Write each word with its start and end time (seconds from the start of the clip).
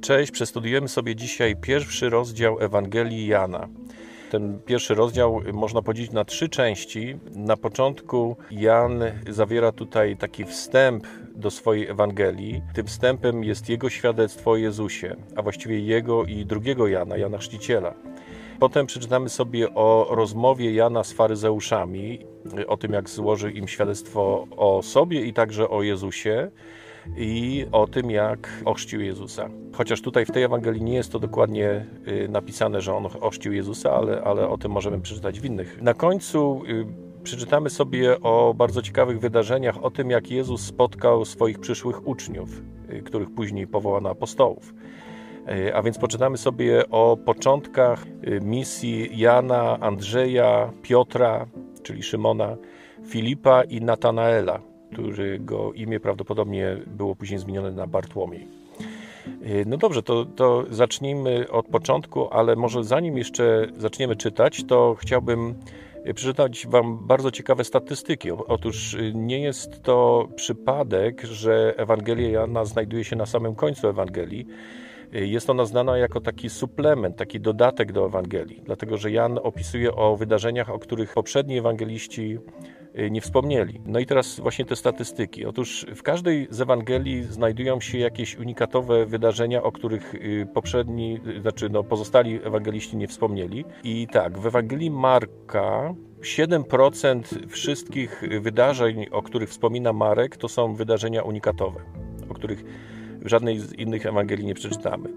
Cześć, 0.00 0.32
przestudujemy 0.32 0.88
sobie 0.88 1.16
dzisiaj 1.16 1.56
pierwszy 1.56 2.10
rozdział 2.10 2.60
Ewangelii 2.60 3.26
Jana. 3.26 3.68
Ten 4.30 4.60
pierwszy 4.66 4.94
rozdział 4.94 5.40
można 5.52 5.82
podzielić 5.82 6.12
na 6.12 6.24
trzy 6.24 6.48
części. 6.48 7.18
Na 7.34 7.56
początku 7.56 8.36
Jan 8.50 9.02
zawiera 9.28 9.72
tutaj 9.72 10.16
taki 10.16 10.44
wstęp 10.44 11.06
do 11.34 11.50
swojej 11.50 11.88
Ewangelii. 11.88 12.62
Tym 12.74 12.86
wstępem 12.86 13.44
jest 13.44 13.68
jego 13.68 13.90
świadectwo 13.90 14.50
o 14.50 14.56
Jezusie, 14.56 15.16
a 15.36 15.42
właściwie 15.42 15.80
jego 15.80 16.24
i 16.24 16.46
drugiego 16.46 16.88
Jana, 16.88 17.16
Jana 17.16 17.38
Chrzciciela. 17.38 17.94
Potem 18.60 18.86
przeczytamy 18.86 19.28
sobie 19.28 19.74
o 19.74 20.06
rozmowie 20.10 20.74
Jana 20.74 21.04
z 21.04 21.12
faryzeuszami, 21.12 22.18
o 22.66 22.76
tym, 22.76 22.92
jak 22.92 23.08
złoży 23.08 23.52
im 23.52 23.68
świadectwo 23.68 24.46
o 24.56 24.82
sobie 24.82 25.20
i 25.20 25.32
także 25.32 25.68
o 25.68 25.82
Jezusie 25.82 26.50
i 27.16 27.66
o 27.72 27.86
tym, 27.86 28.10
jak 28.10 28.48
ochrzcił 28.64 29.00
Jezusa. 29.00 29.48
Chociaż 29.72 30.02
tutaj 30.02 30.26
w 30.26 30.30
tej 30.30 30.42
Ewangelii 30.42 30.82
nie 30.82 30.94
jest 30.94 31.12
to 31.12 31.18
dokładnie 31.18 31.86
y, 32.08 32.28
napisane, 32.28 32.80
że 32.80 32.94
on 32.94 33.06
ochrzcił 33.20 33.52
Jezusa, 33.52 33.92
ale, 33.92 34.22
ale 34.22 34.48
o 34.48 34.58
tym 34.58 34.72
możemy 34.72 35.00
przeczytać 35.00 35.40
w 35.40 35.44
innych. 35.44 35.82
Na 35.82 35.94
końcu 35.94 36.62
y, 36.68 36.86
przeczytamy 37.22 37.70
sobie 37.70 38.20
o 38.20 38.54
bardzo 38.54 38.82
ciekawych 38.82 39.20
wydarzeniach, 39.20 39.84
o 39.84 39.90
tym, 39.90 40.10
jak 40.10 40.30
Jezus 40.30 40.60
spotkał 40.66 41.24
swoich 41.24 41.58
przyszłych 41.58 42.08
uczniów, 42.08 42.62
y, 42.92 43.02
których 43.02 43.30
później 43.30 43.66
powołano 43.66 44.10
apostołów. 44.10 44.74
A 45.74 45.82
więc 45.82 45.98
poczytamy 45.98 46.36
sobie 46.36 46.90
o 46.90 47.16
początkach 47.16 48.04
misji 48.42 49.18
Jana, 49.18 49.80
Andrzeja, 49.80 50.72
Piotra, 50.82 51.46
czyli 51.82 52.02
Szymona, 52.02 52.56
Filipa 53.06 53.62
i 53.62 53.80
Natanaela 53.80 54.69
którego 54.92 55.72
imię 55.72 56.00
prawdopodobnie 56.00 56.76
było 56.86 57.16
później 57.16 57.38
zmienione 57.40 57.70
na 57.70 57.86
Bartłomiej. 57.86 58.48
Y, 59.46 59.64
no 59.66 59.76
dobrze, 59.76 60.02
to, 60.02 60.24
to 60.24 60.64
zacznijmy 60.70 61.50
od 61.50 61.66
początku, 61.66 62.28
ale 62.30 62.56
może 62.56 62.84
zanim 62.84 63.18
jeszcze 63.18 63.66
zaczniemy 63.76 64.16
czytać, 64.16 64.64
to 64.64 64.96
chciałbym 65.00 65.54
przeczytać 66.14 66.66
Wam 66.66 66.98
bardzo 67.06 67.30
ciekawe 67.30 67.64
statystyki. 67.64 68.30
Otóż 68.30 68.94
y, 68.94 69.12
nie 69.14 69.40
jest 69.40 69.82
to 69.82 70.28
przypadek, 70.36 71.22
że 71.22 71.74
Ewangelia 71.76 72.28
Jana 72.28 72.64
znajduje 72.64 73.04
się 73.04 73.16
na 73.16 73.26
samym 73.26 73.54
końcu 73.54 73.88
Ewangelii. 73.88 74.46
Y, 75.14 75.26
jest 75.26 75.50
ona 75.50 75.64
znana 75.64 75.98
jako 75.98 76.20
taki 76.20 76.50
suplement, 76.50 77.16
taki 77.16 77.40
dodatek 77.40 77.92
do 77.92 78.06
Ewangelii, 78.06 78.62
dlatego 78.64 78.96
że 78.96 79.10
Jan 79.10 79.38
opisuje 79.42 79.94
o 79.94 80.16
wydarzeniach, 80.16 80.70
o 80.70 80.78
których 80.78 81.14
poprzedni 81.14 81.58
ewangeliści 81.58 82.38
Y, 82.38 82.79
nie 83.10 83.20
wspomnieli. 83.20 83.80
No 83.86 83.98
i 83.98 84.06
teraz 84.06 84.40
właśnie 84.40 84.64
te 84.64 84.76
statystyki. 84.76 85.46
Otóż 85.46 85.86
w 85.96 86.02
każdej 86.02 86.46
z 86.50 86.60
Ewangelii 86.60 87.22
znajdują 87.22 87.80
się 87.80 87.98
jakieś 87.98 88.36
unikatowe 88.36 89.06
wydarzenia, 89.06 89.62
o 89.62 89.72
których 89.72 90.14
y, 90.14 90.46
poprzedni, 90.54 91.20
y, 91.26 91.40
znaczy 91.40 91.68
no, 91.70 91.84
pozostali 91.84 92.40
ewangeliści 92.44 92.96
nie 92.96 93.08
wspomnieli. 93.08 93.64
I 93.84 94.06
tak, 94.12 94.38
w 94.38 94.46
Ewangelii 94.46 94.90
Marka 94.90 95.94
7% 96.20 97.46
wszystkich 97.48 98.22
wydarzeń, 98.40 99.06
o 99.10 99.22
których 99.22 99.48
wspomina 99.48 99.92
Marek, 99.92 100.36
to 100.36 100.48
są 100.48 100.74
wydarzenia 100.74 101.22
unikatowe, 101.22 101.80
o 102.28 102.34
których 102.34 102.64
w 103.20 103.28
żadnej 103.28 103.58
z 103.58 103.72
innych 103.72 104.06
Ewangelii 104.06 104.46
nie 104.46 104.54
przeczytamy. 104.54 105.08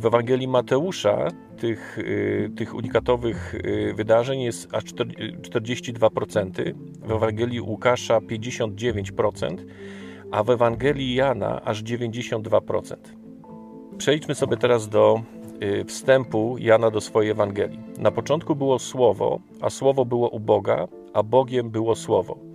W 0.00 0.06
Ewangelii 0.06 0.48
Mateusza 0.48 1.28
tych, 1.58 1.98
y, 1.98 2.50
tych 2.56 2.74
unikatowych 2.74 3.54
y, 3.54 3.94
wydarzeń 3.94 4.40
jest 4.40 4.74
aż 4.74 4.84
42%, 4.84 6.74
w 7.02 7.10
Ewangelii 7.12 7.60
Łukasza 7.60 8.20
59%, 8.20 9.56
a 10.30 10.42
w 10.42 10.50
Ewangelii 10.50 11.14
Jana 11.14 11.64
aż 11.64 11.82
92%. 11.82 12.96
Przejdźmy 13.98 14.34
sobie 14.34 14.56
teraz 14.56 14.88
do 14.88 15.22
y, 15.62 15.84
wstępu 15.84 16.56
Jana 16.58 16.90
do 16.90 17.00
swojej 17.00 17.30
Ewangelii. 17.30 17.80
Na 17.98 18.10
początku 18.10 18.56
było 18.56 18.78
Słowo, 18.78 19.40
a 19.60 19.70
Słowo 19.70 20.04
było 20.04 20.28
u 20.28 20.40
Boga, 20.40 20.88
a 21.14 21.22
Bogiem 21.22 21.70
było 21.70 21.96
Słowo 21.96 22.49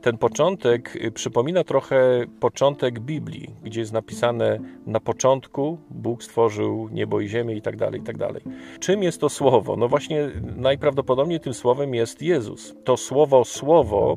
ten 0.00 0.18
początek 0.18 0.96
y, 0.96 1.10
przypomina 1.10 1.64
trochę 1.64 2.24
początek 2.40 3.00
Biblii, 3.00 3.54
gdzie 3.62 3.80
jest 3.80 3.92
napisane 3.92 4.58
na 4.86 5.00
początku 5.00 5.78
Bóg 5.90 6.22
stworzył 6.22 6.88
niebo 6.92 7.20
i 7.20 7.28
ziemię 7.28 7.54
i 7.54 7.62
tak 7.62 7.76
dalej, 7.76 8.00
i 8.00 8.04
tak 8.04 8.18
dalej. 8.18 8.42
Czym 8.80 9.02
jest 9.02 9.20
to 9.20 9.28
słowo? 9.28 9.76
No 9.76 9.88
właśnie 9.88 10.30
najprawdopodobniej 10.56 11.40
tym 11.40 11.54
słowem 11.54 11.94
jest 11.94 12.22
Jezus. 12.22 12.74
To 12.84 12.96
słowo 12.96 13.44
słowo 13.44 14.16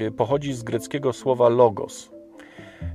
y, 0.00 0.10
pochodzi 0.10 0.52
z 0.52 0.62
greckiego 0.62 1.12
słowa 1.12 1.48
logos. 1.48 2.12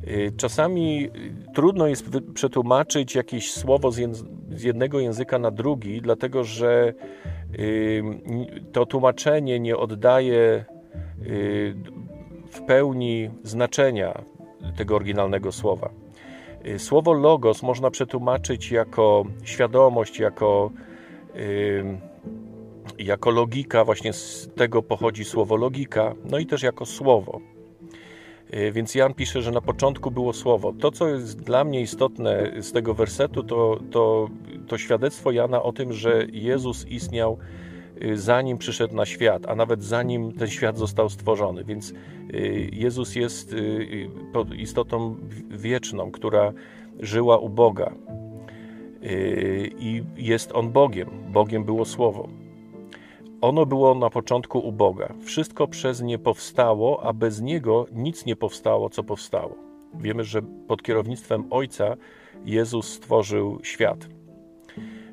Y, 0.08 0.32
czasami 0.38 1.10
trudno 1.54 1.88
jest 1.88 2.10
przetłumaczyć 2.34 3.16
jakieś 3.16 3.52
słowo 3.52 3.92
z 3.92 4.64
jednego 4.64 5.00
języka 5.00 5.40
na 5.40 5.52
drugi, 5.52 6.02
dlatego 6.02 6.44
że 6.44 6.94
to 8.72 8.86
tłumaczenie 8.86 9.60
nie 9.60 9.78
oddaje 9.78 10.66
w 12.52 12.62
pełni 12.62 13.30
znaczenia 13.44 14.22
tego 14.78 14.96
oryginalnego 14.96 15.52
słowa. 15.52 15.90
Y, 16.66 16.80
słowo 16.80 17.14
logos 17.14 17.64
można 17.64 17.92
przetłumaczyć 17.92 18.72
jako 18.72 19.26
świadomość, 19.44 20.20
jako, 20.20 20.72
jako 23.00 23.32
logika, 23.32 23.86
właśnie 23.86 24.14
z 24.14 24.50
tego 24.56 24.84
pochodzi 24.84 25.26
słowo 25.26 25.56
logika, 25.56 26.16
no 26.26 26.40
i 26.40 26.46
też 26.46 26.64
jako 26.64 26.86
słowo. 26.86 27.40
Y, 28.54 28.72
więc 28.72 28.96
Jan 28.96 29.14
pisze, 29.14 29.42
że 29.42 29.52
na 29.52 29.62
początku 29.62 30.12
było 30.12 30.34
słowo. 30.34 30.74
To, 30.80 30.92
co 30.92 31.08
jest 31.08 31.42
dla 31.42 31.64
mnie 31.64 31.82
istotne 31.82 32.52
z 32.62 32.72
tego 32.72 32.94
wersetu, 32.94 33.44
to, 33.44 33.80
to, 33.92 34.30
to 34.68 34.78
świadectwo 34.78 35.32
Jana 35.32 35.64
o 35.64 35.74
tym, 35.74 35.94
że 35.94 36.26
Jezus 36.32 36.88
istniał 36.88 37.38
zanim 38.14 38.58
przyszedł 38.58 38.96
na 38.96 39.06
świat, 39.06 39.46
a 39.48 39.56
nawet 39.56 39.84
zanim 39.84 40.32
ten 40.32 40.48
świat 40.48 40.78
został 40.78 41.10
stworzony. 41.10 41.64
Więc 41.64 41.94
y, 42.34 42.70
Jezus 42.74 43.16
jest 43.16 43.54
y, 43.54 44.10
istotą 44.58 45.16
wieczną, 45.50 46.12
która 46.12 46.54
żyła 47.00 47.38
u 47.38 47.50
Boga. 47.50 47.92
I 49.80 50.04
jest 50.18 50.52
On 50.54 50.72
Bogiem. 50.72 51.10
Bogiem 51.32 51.64
było 51.64 51.86
Słowo. 51.86 52.28
Ono 53.42 53.66
było 53.66 53.96
na 53.96 54.10
początku 54.10 54.60
u 54.60 54.72
Boga. 54.72 55.14
Wszystko 55.22 55.68
przez 55.68 56.02
nie 56.02 56.20
powstało, 56.20 57.04
a 57.04 57.14
bez 57.14 57.42
niego 57.42 57.86
nic 57.92 58.26
nie 58.26 58.36
powstało, 58.36 58.90
co 58.90 59.04
powstało. 59.04 59.56
Wiemy, 59.94 60.24
że 60.24 60.42
pod 60.42 60.84
kierownictwem 60.84 61.44
Ojca 61.50 61.96
Jezus 62.46 62.94
stworzył 62.94 63.60
świat. 63.64 64.17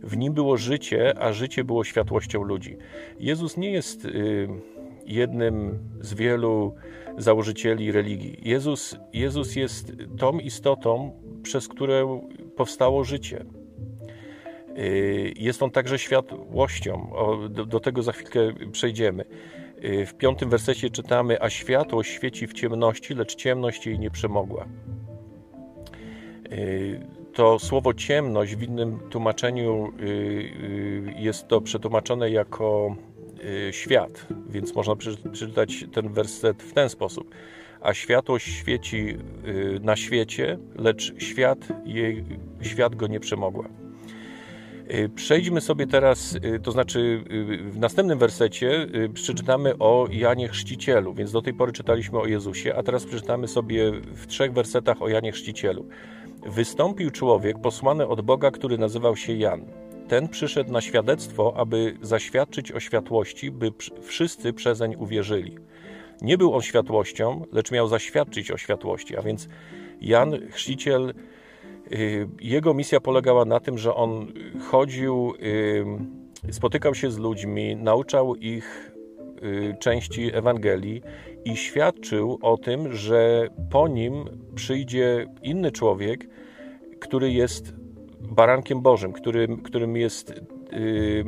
W 0.05 0.17
nim 0.17 0.33
było 0.33 0.57
życie, 0.57 1.19
a 1.19 1.33
życie 1.33 1.65
było 1.65 1.85
światłością 1.85 2.43
ludzi. 2.43 2.77
Jezus 3.21 3.57
nie 3.57 3.71
jest 3.71 4.05
y, 4.05 4.49
jednym 5.07 5.79
z 6.01 6.15
wielu 6.15 6.75
założycieli 7.19 7.93
religii. 7.93 8.39
Jezus, 8.43 8.97
Jezus 9.13 9.57
jest 9.57 9.93
tą 10.19 10.39
istotą, 10.39 11.13
przez 11.43 11.69
którą 11.69 12.29
powstało 12.57 13.05
życie. 13.05 13.45
Y, 14.79 15.33
jest 15.37 15.63
on 15.63 15.71
także 15.71 15.99
światłością. 15.99 17.11
do, 17.51 17.81
tego 17.81 18.03
za 18.03 18.13
chwilkę 18.13 18.41
przejdziemy. 18.73 19.25
Y, 19.85 20.07
w 20.07 20.15
piątym 20.15 20.51
wersecie 20.51 20.91
czytamy: 20.91 21.43
A 21.43 21.51
światło 21.51 22.03
świeci 22.03 22.47
w 22.47 22.53
ciemności, 22.53 23.15
lecz 23.15 23.35
ciemność 23.35 23.87
jej 23.87 23.99
nie 23.99 24.11
przemogła 24.11 24.67
to 27.35 27.59
słowo 27.59 27.95
ciemność 27.95 28.57
w 28.57 28.63
innym 28.63 28.99
tłumaczeniu 29.11 29.93
y, 30.01 30.05
y, 30.05 31.15
jest 31.19 31.49
to 31.49 31.61
przetłumaczone 31.61 32.31
jako 32.31 32.97
y, 33.69 33.73
świat, 33.73 34.27
więc 34.49 34.75
można 34.75 34.97
przeczytać 35.33 35.85
ten 35.93 36.13
werset 36.13 36.63
w 36.63 36.73
ten 36.73 36.89
sposób. 36.89 37.35
A 37.81 37.95
światłość 37.95 38.47
świeci 38.47 39.17
na 39.81 39.97
świecie, 39.97 40.59
lecz 40.75 41.23
świat, 41.23 41.59
jej, 41.85 42.25
świat 42.63 42.95
go 42.95 43.07
nie 43.07 43.21
przemogła. 43.21 43.69
Przejdźmy 45.15 45.61
sobie 45.61 45.87
teraz, 45.87 46.39
to 46.63 46.73
znaczy 46.73 47.25
w 47.71 47.79
następnym 47.79 48.19
wersecie 48.19 48.87
przeczytamy 49.15 49.79
o 49.79 50.07
Janie 50.11 50.49
Chrzcicielu, 50.49 51.15
więc 51.15 51.33
do 51.33 51.43
tej 51.43 51.55
pory 51.55 51.73
czytaliśmy 51.73 52.19
o 52.19 52.27
Jezusie, 52.27 52.75
a 52.75 52.83
teraz 52.83 53.05
przeczytamy 53.05 53.49
sobie 53.49 53.93
w 53.93 54.27
trzech 54.27 54.53
wersetach 54.53 55.03
o 55.03 55.09
Janie 55.09 55.33
Chrzcicielu. 55.33 55.87
Wystąpił 56.47 57.11
człowiek 57.11 57.59
posłany 57.59 58.07
od 58.07 58.21
Boga, 58.21 58.51
który 58.51 58.79
nazywał 58.79 59.17
się 59.17 59.33
Jan. 59.33 59.65
Ten 60.09 60.29
przyszedł 60.29 60.73
na 60.73 60.81
świadectwo, 60.81 61.55
aby 61.57 61.97
zaświadczyć 62.03 62.73
o 62.73 62.81
światłości, 62.81 63.51
by 63.51 63.73
wszyscy 64.03 64.53
przezeń 64.53 64.95
uwierzyli. 64.99 65.59
Nie 66.23 66.39
był 66.39 66.55
on 66.55 66.63
światłością, 66.63 67.43
lecz 67.53 67.71
miał 67.71 67.89
zaświadczyć 67.89 68.51
o 68.51 68.57
światłości, 68.57 69.17
a 69.17 69.23
więc 69.23 69.49
Jan, 70.01 70.49
chrzciciel, 70.51 71.15
y, 71.93 72.29
jego 72.41 72.75
misja 72.75 73.01
polegała 73.01 73.45
na 73.45 73.61
tym, 73.61 73.79
że 73.79 73.95
on 73.95 74.33
chodził, 74.71 75.35
y, 76.49 76.53
spotykał 76.53 76.95
się 76.95 77.11
z 77.11 77.19
ludźmi, 77.19 77.77
nauczał 77.77 78.37
ich 78.37 78.93
y, 79.43 79.77
części 79.81 80.31
Ewangelii 80.35 81.03
i 81.45 81.57
świadczył 81.57 82.39
o 82.43 82.57
tym, 82.57 82.93
że 82.93 83.49
po 83.71 83.89
nim 83.89 84.25
przyjdzie 84.55 85.27
inny 85.43 85.73
człowiek, 85.73 86.34
który 87.05 87.33
jest 87.33 87.75
barankiem 88.21 88.81
Bożym, 88.81 89.13
którym, 89.13 89.63
którym 89.63 89.97
jest 89.97 90.35
yy, 90.73 91.25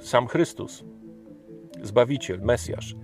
sam 0.00 0.26
Chrystus, 0.26 0.84
Zbawiciel, 1.82 2.40
Mesjasz. 2.40 2.94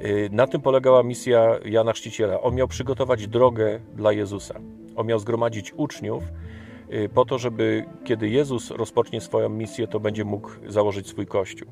Yy, 0.00 0.28
na 0.32 0.46
tym 0.46 0.60
polegała 0.60 1.02
misja 1.02 1.58
Jana 1.64 1.92
Chrzciciela. 1.92 2.40
On 2.40 2.54
miał 2.54 2.68
przygotować 2.68 3.26
drogę 3.28 3.80
dla 3.94 4.12
Jezusa. 4.12 4.60
On 4.96 5.06
miał 5.06 5.18
zgromadzić 5.18 5.74
uczniów 5.76 6.22
yy, 6.90 7.08
po 7.08 7.24
to, 7.24 7.38
żeby 7.38 7.84
kiedy 8.04 8.28
Jezus 8.28 8.70
rozpocznie 8.70 9.20
swoją 9.20 9.48
misję, 9.48 9.86
to 9.86 10.00
będzie 10.00 10.24
mógł 10.24 10.50
założyć 10.66 11.08
swój 11.08 11.26
kościół. 11.26 11.68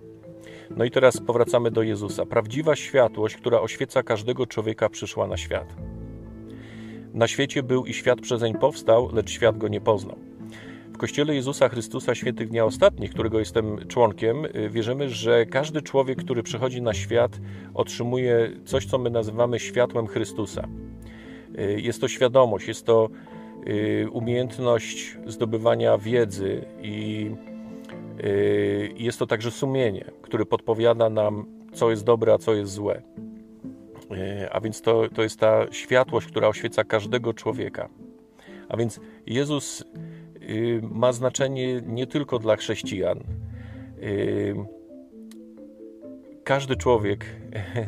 No 0.76 0.84
i 0.84 0.90
teraz 0.90 1.20
powracamy 1.20 1.70
do 1.70 1.82
Jezusa. 1.82 2.26
Prawdziwa 2.26 2.76
światłość, 2.76 3.36
która 3.36 3.60
oświeca 3.60 4.02
każdego 4.02 4.46
człowieka, 4.46 4.88
przyszła 4.88 5.26
na 5.26 5.36
świat. 5.36 5.76
Na 7.16 7.28
świecie 7.28 7.62
był 7.62 7.86
i 7.86 7.94
świat 7.94 8.20
przezeń 8.20 8.54
powstał, 8.54 9.08
lecz 9.12 9.30
świat 9.30 9.58
go 9.58 9.68
nie 9.68 9.80
poznał. 9.80 10.16
W 10.92 10.98
Kościele 10.98 11.34
Jezusa 11.34 11.68
Chrystusa 11.68 12.14
Świętych 12.14 12.48
Dnia 12.48 12.64
Ostatnich, 12.64 13.10
którego 13.10 13.38
jestem 13.38 13.78
członkiem, 13.88 14.44
y, 14.44 14.70
wierzymy, 14.70 15.08
że 15.08 15.46
każdy 15.46 15.82
człowiek, 15.82 16.18
który 16.18 16.42
przychodzi 16.42 16.82
na 16.82 16.94
świat, 16.94 17.40
otrzymuje 17.74 18.50
coś, 18.64 18.86
co 18.86 18.98
my 18.98 19.10
nazywamy 19.10 19.58
światłem 19.58 20.06
Chrystusa. 20.06 20.68
Y, 21.58 21.80
jest 21.80 22.00
to 22.00 22.08
świadomość, 22.08 22.68
jest 22.68 22.86
to 22.86 23.08
y, 23.66 24.06
umiejętność 24.12 25.18
zdobywania 25.26 25.98
wiedzy 25.98 26.64
i 26.82 27.30
jest 28.96 29.18
to 29.18 29.26
także 29.26 29.50
sumienie, 29.50 30.10
które 30.22 30.46
podpowiada 30.46 31.10
nam, 31.10 31.46
co 31.72 31.90
jest 31.90 32.04
dobre, 32.04 32.32
a 32.32 32.38
co 32.38 32.54
jest 32.54 32.72
złe. 32.72 33.02
A 34.50 34.60
więc 34.60 34.82
to, 34.82 35.08
to 35.14 35.22
jest 35.22 35.40
ta 35.40 35.66
światłość, 35.70 36.26
która 36.26 36.48
oświeca 36.48 36.84
każdego 36.84 37.34
człowieka. 37.34 37.88
A 38.68 38.76
więc 38.76 39.00
Jezus 39.26 39.84
Y, 40.48 40.80
ma 40.82 41.12
znaczenie 41.12 41.82
nie 41.86 42.06
tylko 42.06 42.38
dla 42.38 42.56
chrześcijan. 42.56 43.20
Y, 44.02 44.54
każdy 46.44 46.76
człowiek, 46.76 47.26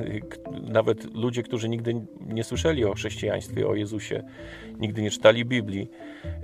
nawet 0.78 1.14
ludzie, 1.14 1.42
którzy 1.42 1.68
nigdy 1.68 1.94
nie 2.20 2.44
słyszeli 2.44 2.84
o 2.84 2.94
chrześcijaństwie, 2.94 3.68
o 3.68 3.74
Jezusie, 3.74 4.22
nigdy 4.78 5.02
nie 5.02 5.10
czytali 5.10 5.44
Biblii, 5.44 5.90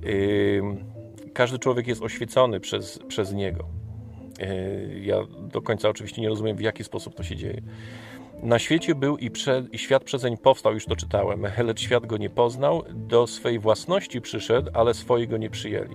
y, 0.04 0.62
każdy 1.32 1.58
człowiek 1.58 1.86
jest 1.86 2.02
oświecony 2.02 2.60
przez, 2.60 2.98
przez 3.08 3.32
Niego. 3.32 3.68
Ja 5.00 5.16
do 5.52 5.62
końca 5.62 5.88
oczywiście 5.88 6.22
nie 6.22 6.28
rozumiem, 6.28 6.56
w 6.56 6.60
jaki 6.60 6.84
sposób 6.84 7.14
to 7.14 7.22
się 7.22 7.36
dzieje. 7.36 7.62
Na 8.44 8.58
świecie 8.58 8.94
był 8.94 9.16
i, 9.16 9.30
prze, 9.30 9.62
i 9.72 9.78
świat 9.78 10.04
przezeń 10.04 10.36
powstał, 10.36 10.74
już 10.74 10.86
to 10.86 10.96
czytałem, 10.96 11.46
lecz 11.66 11.80
świat 11.80 12.06
go 12.06 12.16
nie 12.16 12.30
poznał, 12.30 12.82
do 12.94 13.26
swej 13.26 13.58
własności 13.58 14.20
przyszedł, 14.20 14.70
ale 14.74 14.94
swoi 14.94 15.28
go 15.28 15.36
nie 15.36 15.50
przyjęli. 15.50 15.94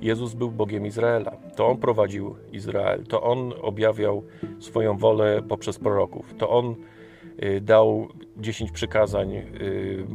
Jezus 0.00 0.34
był 0.34 0.50
Bogiem 0.50 0.86
Izraela. 0.86 1.36
To 1.56 1.66
On 1.66 1.76
prowadził 1.76 2.36
Izrael, 2.52 3.04
to 3.06 3.22
On 3.22 3.52
objawiał 3.60 4.24
swoją 4.58 4.98
wolę 4.98 5.42
poprzez 5.48 5.78
proroków, 5.78 6.34
to 6.38 6.50
On 6.50 6.74
y, 7.42 7.60
dał 7.60 8.08
dziesięć 8.36 8.70
przykazań 8.70 9.32
y, 9.34 10.06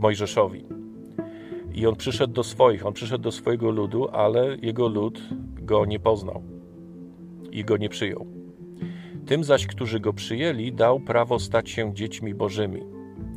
Mojżeszowi. 0.00 0.64
I 1.74 1.86
On 1.86 1.96
przyszedł 1.96 2.32
do 2.32 2.44
swoich, 2.44 2.86
On 2.86 2.92
przyszedł 2.92 3.24
do 3.24 3.32
swojego 3.32 3.70
ludu, 3.70 4.08
ale 4.12 4.56
Jego 4.56 4.88
lud 4.88 5.20
go 5.62 5.84
nie 5.84 5.98
poznał 5.98 6.42
i 7.50 7.64
go 7.64 7.76
nie 7.76 7.88
przyjął. 7.88 8.37
Tym 9.28 9.44
zaś, 9.44 9.66
którzy 9.66 10.00
go 10.00 10.12
przyjęli, 10.12 10.72
dał 10.72 11.00
prawo 11.00 11.38
stać 11.38 11.70
się 11.70 11.94
dziećmi 11.94 12.34
Bożymi. 12.34 12.82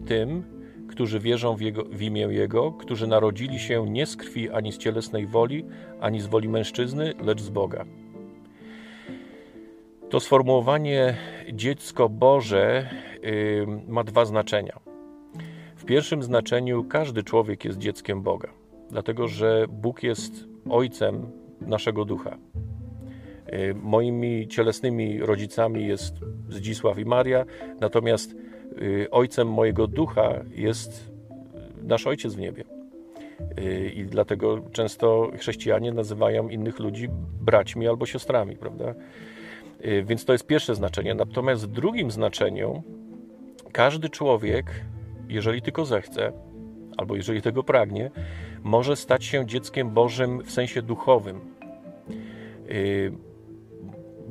Tym, 0.08 0.44
którzy 0.90 1.20
wierzą 1.20 1.56
w, 1.56 1.62
jego, 1.62 1.84
w 1.84 2.02
imię 2.02 2.22
Jego, 2.22 2.72
którzy 2.72 3.08
narodzili 3.08 3.60
się 3.60 3.90
nie 3.90 4.06
z 4.06 4.16
krwi 4.16 4.50
ani 4.50 4.72
z 4.72 4.78
cielesnej 4.78 5.28
woli, 5.28 5.66
ani 6.02 6.22
z 6.22 6.28
woli 6.28 6.50
mężczyzny, 6.50 7.14
lecz 7.24 7.42
z 7.42 7.50
Boga. 7.50 7.86
To 10.10 10.20
sformułowanie 10.20 11.18
dziecko 11.54 12.10
Boże 12.10 12.90
yy, 13.24 13.68
ma 13.88 14.04
dwa 14.04 14.26
znaczenia. 14.26 14.80
W 15.76 15.86
pierwszym 15.86 16.24
znaczeniu 16.24 16.84
każdy 16.84 17.24
człowiek 17.24 17.66
jest 17.66 17.78
dzieckiem 17.78 18.22
Boga, 18.22 18.50
dlatego 18.92 19.28
że 19.28 19.66
Bóg 19.70 20.04
jest 20.04 20.48
ojcem 20.70 21.32
naszego 21.62 22.06
ducha. 22.06 22.38
Y, 23.54 23.74
moimi 23.74 24.48
cielesnymi 24.48 25.20
rodzicami 25.20 25.88
jest 25.88 26.16
Zdzisław 26.50 27.00
i 27.00 27.06
Maria, 27.06 27.46
natomiast 27.80 28.36
y, 28.82 29.08
ojcem 29.12 29.48
mojego 29.48 29.88
ducha 29.88 30.34
jest 30.56 31.12
nasz 31.84 32.08
ojciec 32.08 32.34
w 32.34 32.40
niebie. 32.40 32.64
Y, 33.60 33.92
I 33.96 34.06
dlatego 34.06 34.62
często 34.72 35.32
chrześcijanie 35.38 35.92
nazywają 35.92 36.50
innych 36.50 36.80
ludzi 36.80 37.08
braćmi 37.42 37.88
albo 37.88 38.06
siostrami, 38.06 38.56
prawda? 38.56 38.96
Więc 40.04 40.26
to 40.26 40.34
jest 40.34 40.48
pierwsze 40.48 40.76
znaczenie. 40.76 41.14
Natomiast 41.14 41.64
w 41.64 41.72
drugim 41.72 42.12
znaczeniu 42.12 42.84
każdy 43.72 44.10
człowiek, 44.10 44.66
jeżeli 45.30 45.62
tylko 45.62 45.86
zechce, 45.86 46.32
albo 46.98 47.16
jeżeli 47.16 47.42
tego 47.42 47.64
pragnie, 47.64 48.12
może 48.64 48.96
stać 48.96 49.26
się 49.26 49.46
dzieckiem 49.46 49.90
Bożym 49.90 50.44
w 50.44 50.52
sensie 50.52 50.82
duchowym 50.82 51.40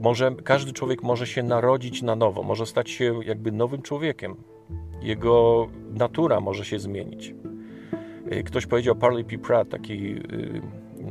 może, 0.01 0.35
każdy 0.45 0.73
człowiek 0.73 1.03
może 1.03 1.27
się 1.27 1.43
narodzić 1.43 2.03
na 2.03 2.17
nowo, 2.17 2.43
może 2.43 2.67
stać 2.67 2.91
się 2.91 3.21
jakby 3.25 3.53
nowym 3.53 3.83
człowiekiem. 3.83 4.37
Jego 5.03 5.67
natura 5.93 6.41
może 6.41 6.65
się 6.65 6.79
zmienić. 6.79 7.35
Y, 8.33 8.43
ktoś 8.43 8.67
powiedział, 8.67 8.97
Parley 8.97 9.25
P. 9.25 9.39
Pratt, 9.39 9.69
taki 9.69 10.13
y, 10.13 10.63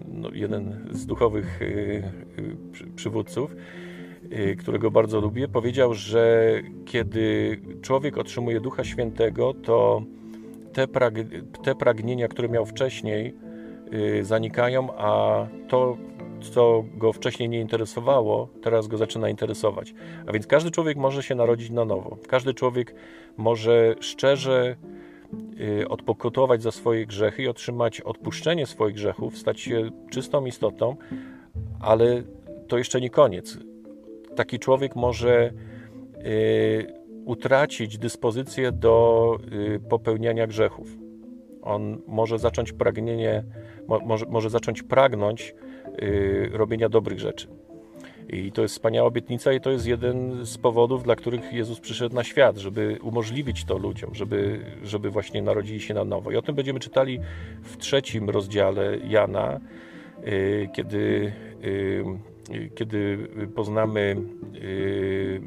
no, 0.07 0.29
jeden 0.33 0.89
z 0.91 1.05
duchowych 1.05 1.61
y, 1.61 2.03
przywódców, 2.95 3.55
którego 4.59 4.91
bardzo 4.91 5.21
lubię, 5.21 5.47
powiedział, 5.47 5.93
że 5.93 6.53
kiedy 6.85 7.57
człowiek 7.81 8.17
otrzymuje 8.17 8.59
Ducha 8.59 8.83
Świętego, 8.83 9.53
to 9.53 10.01
te, 10.73 10.87
prag 10.87 11.13
te 11.63 11.75
pragnienia, 11.75 12.27
które 12.27 12.49
miał 12.49 12.65
wcześniej, 12.65 13.35
zanikają, 14.21 14.97
a 14.97 15.47
to 15.67 15.97
co 16.41 16.83
go 16.97 17.13
wcześniej 17.13 17.49
nie 17.49 17.59
interesowało, 17.59 18.49
teraz 18.61 18.87
go 18.87 18.97
zaczyna 18.97 19.29
interesować. 19.29 19.93
A 20.27 20.31
więc 20.31 20.47
każdy 20.47 20.71
człowiek 20.71 20.97
może 20.97 21.23
się 21.23 21.35
narodzić 21.35 21.69
na 21.69 21.85
nowo. 21.85 22.17
Każdy 22.27 22.53
człowiek 22.53 22.95
może 23.37 23.95
szczerze 23.99 24.75
y, 25.81 25.87
odpokutować 25.87 26.61
za 26.61 26.71
swoje 26.71 27.05
grzechy 27.05 27.43
i 27.43 27.47
otrzymać 27.47 28.01
odpuszczenie 28.01 28.65
swoich 28.65 28.95
grzechów, 28.95 29.37
stać 29.37 29.59
się 29.59 29.89
czystą 30.11 30.45
istotą, 30.45 30.95
ale 31.81 32.23
to 32.67 32.77
jeszcze 32.77 33.01
nie 33.01 33.09
koniec. 33.09 33.57
Taki 34.35 34.59
człowiek 34.59 34.95
może 34.95 35.53
y, 36.25 36.93
utracić 37.25 37.97
dyspozycję 37.97 38.71
do 38.71 39.37
y, 39.75 39.79
popełniania 39.89 40.47
grzechów. 40.47 40.97
On 41.61 42.01
może 42.07 42.39
zacząć 42.39 42.73
pragnienie, 42.73 43.43
może, 44.05 44.25
może 44.25 44.49
zacząć 44.49 44.83
pragnąć 44.83 45.55
robienia 46.51 46.89
dobrych 46.89 47.19
rzeczy. 47.19 47.47
I 48.29 48.51
to 48.51 48.61
jest 48.61 48.73
wspaniała 48.73 49.07
obietnica, 49.07 49.53
i 49.53 49.61
to 49.61 49.71
jest 49.71 49.87
jeden 49.87 50.45
z 50.45 50.57
powodów, 50.57 51.03
dla 51.03 51.15
których 51.15 51.53
Jezus 51.53 51.79
przyszedł 51.79 52.15
na 52.15 52.23
świat, 52.23 52.57
żeby 52.57 52.97
umożliwić 53.01 53.65
to 53.65 53.77
ludziom, 53.77 54.15
żeby, 54.15 54.65
żeby 54.83 55.09
właśnie 55.09 55.41
narodzili 55.41 55.81
się 55.81 55.93
na 55.93 56.03
nowo. 56.03 56.31
I 56.31 56.35
o 56.35 56.41
tym 56.41 56.55
będziemy 56.55 56.79
czytali 56.79 57.19
w 57.63 57.77
trzecim 57.77 58.29
rozdziale 58.29 58.97
Jana, 58.97 59.59
y, 60.27 60.69
kiedy, 60.73 61.31
y, 61.63 62.03
kiedy 62.75 63.17
poznamy 63.55 64.15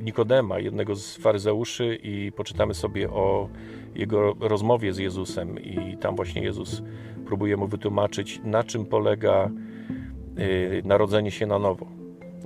Nikodema, 0.05 0.59
jednego 0.59 0.97
z 0.97 1.17
faryzeuszy, 1.17 1.99
i 2.03 2.33
poczytamy 2.33 2.75
sobie 2.75 3.11
o 3.11 3.49
jego 3.95 4.37
rozmowie 4.41 4.93
z 4.93 4.99
Jezusem. 4.99 5.61
I 5.61 5.97
tam 5.97 6.17
właśnie 6.17 6.43
Jezus 6.43 6.83
próbuje 7.27 7.57
mu 7.57 7.67
wytłumaczyć, 7.67 8.41
na 8.45 8.65
czym 8.65 8.87
polega 8.87 9.51
Y, 9.51 9.72
narodzenie 10.85 11.31
się 11.31 11.47
na 11.47 11.59
nowo. 11.59 11.87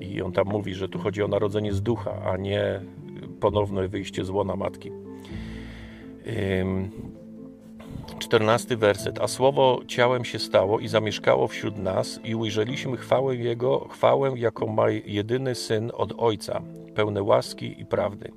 I 0.01 0.23
on 0.23 0.33
tam 0.33 0.47
mówi, 0.47 0.75
że 0.75 0.89
tu 0.89 0.99
chodzi 0.99 1.23
o 1.23 1.29
narodzenie 1.29 1.73
z 1.73 1.83
ducha, 1.83 2.23
a 2.33 2.37
nie 2.37 2.81
ponowne 3.41 3.89
wyjście 3.89 4.25
z 4.25 4.31
łona 4.31 4.57
matki. 4.57 4.91
Czternasty 8.19 8.77
werset. 8.77 9.21
A 9.21 9.29
słowo 9.29 9.81
ciałem 9.87 10.25
się 10.25 10.39
stało 10.39 10.81
i 10.81 10.89
zamieszkało 10.89 11.49
wśród 11.49 11.79
nas, 11.79 12.21
i 12.25 12.35
ujrzeliśmy 12.35 12.97
chwałę 12.97 13.37
Jego, 13.37 13.89
chwałę, 13.89 14.33
jaką 14.37 14.67
ma 14.67 14.91
jedyny 14.91 15.55
syn 15.55 15.91
od 15.95 16.13
Ojca, 16.19 16.63
pełne 16.95 17.23
łaski 17.23 17.81
i 17.81 17.87
prawdy. 17.87 18.33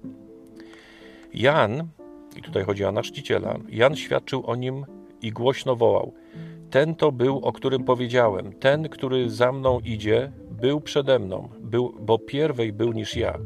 Jan, 1.34 1.88
i 2.38 2.42
tutaj 2.42 2.64
chodzi 2.64 2.84
o 2.84 2.86
Jana 2.86 3.02
Czciciela, 3.02 3.56
Jan 3.70 3.96
świadczył 3.96 4.44
o 4.46 4.56
nim 4.56 4.86
i 5.22 5.32
głośno 5.32 5.76
wołał: 5.76 6.14
ten 6.70 6.96
to 6.96 7.12
był, 7.12 7.38
o 7.38 7.52
którym 7.52 7.84
powiedziałem. 7.84 8.54
Ten, 8.54 8.90
który 8.90 9.30
za 9.30 9.52
mną 9.52 9.80
idzie, 9.80 10.32
był 10.52 10.82
przede 10.82 11.20
mną, 11.20 11.50
był, 11.60 11.96
bo 12.00 12.20
pierwej 12.20 12.74
był 12.74 12.94
niż 12.94 13.16
ja. 13.16 13.38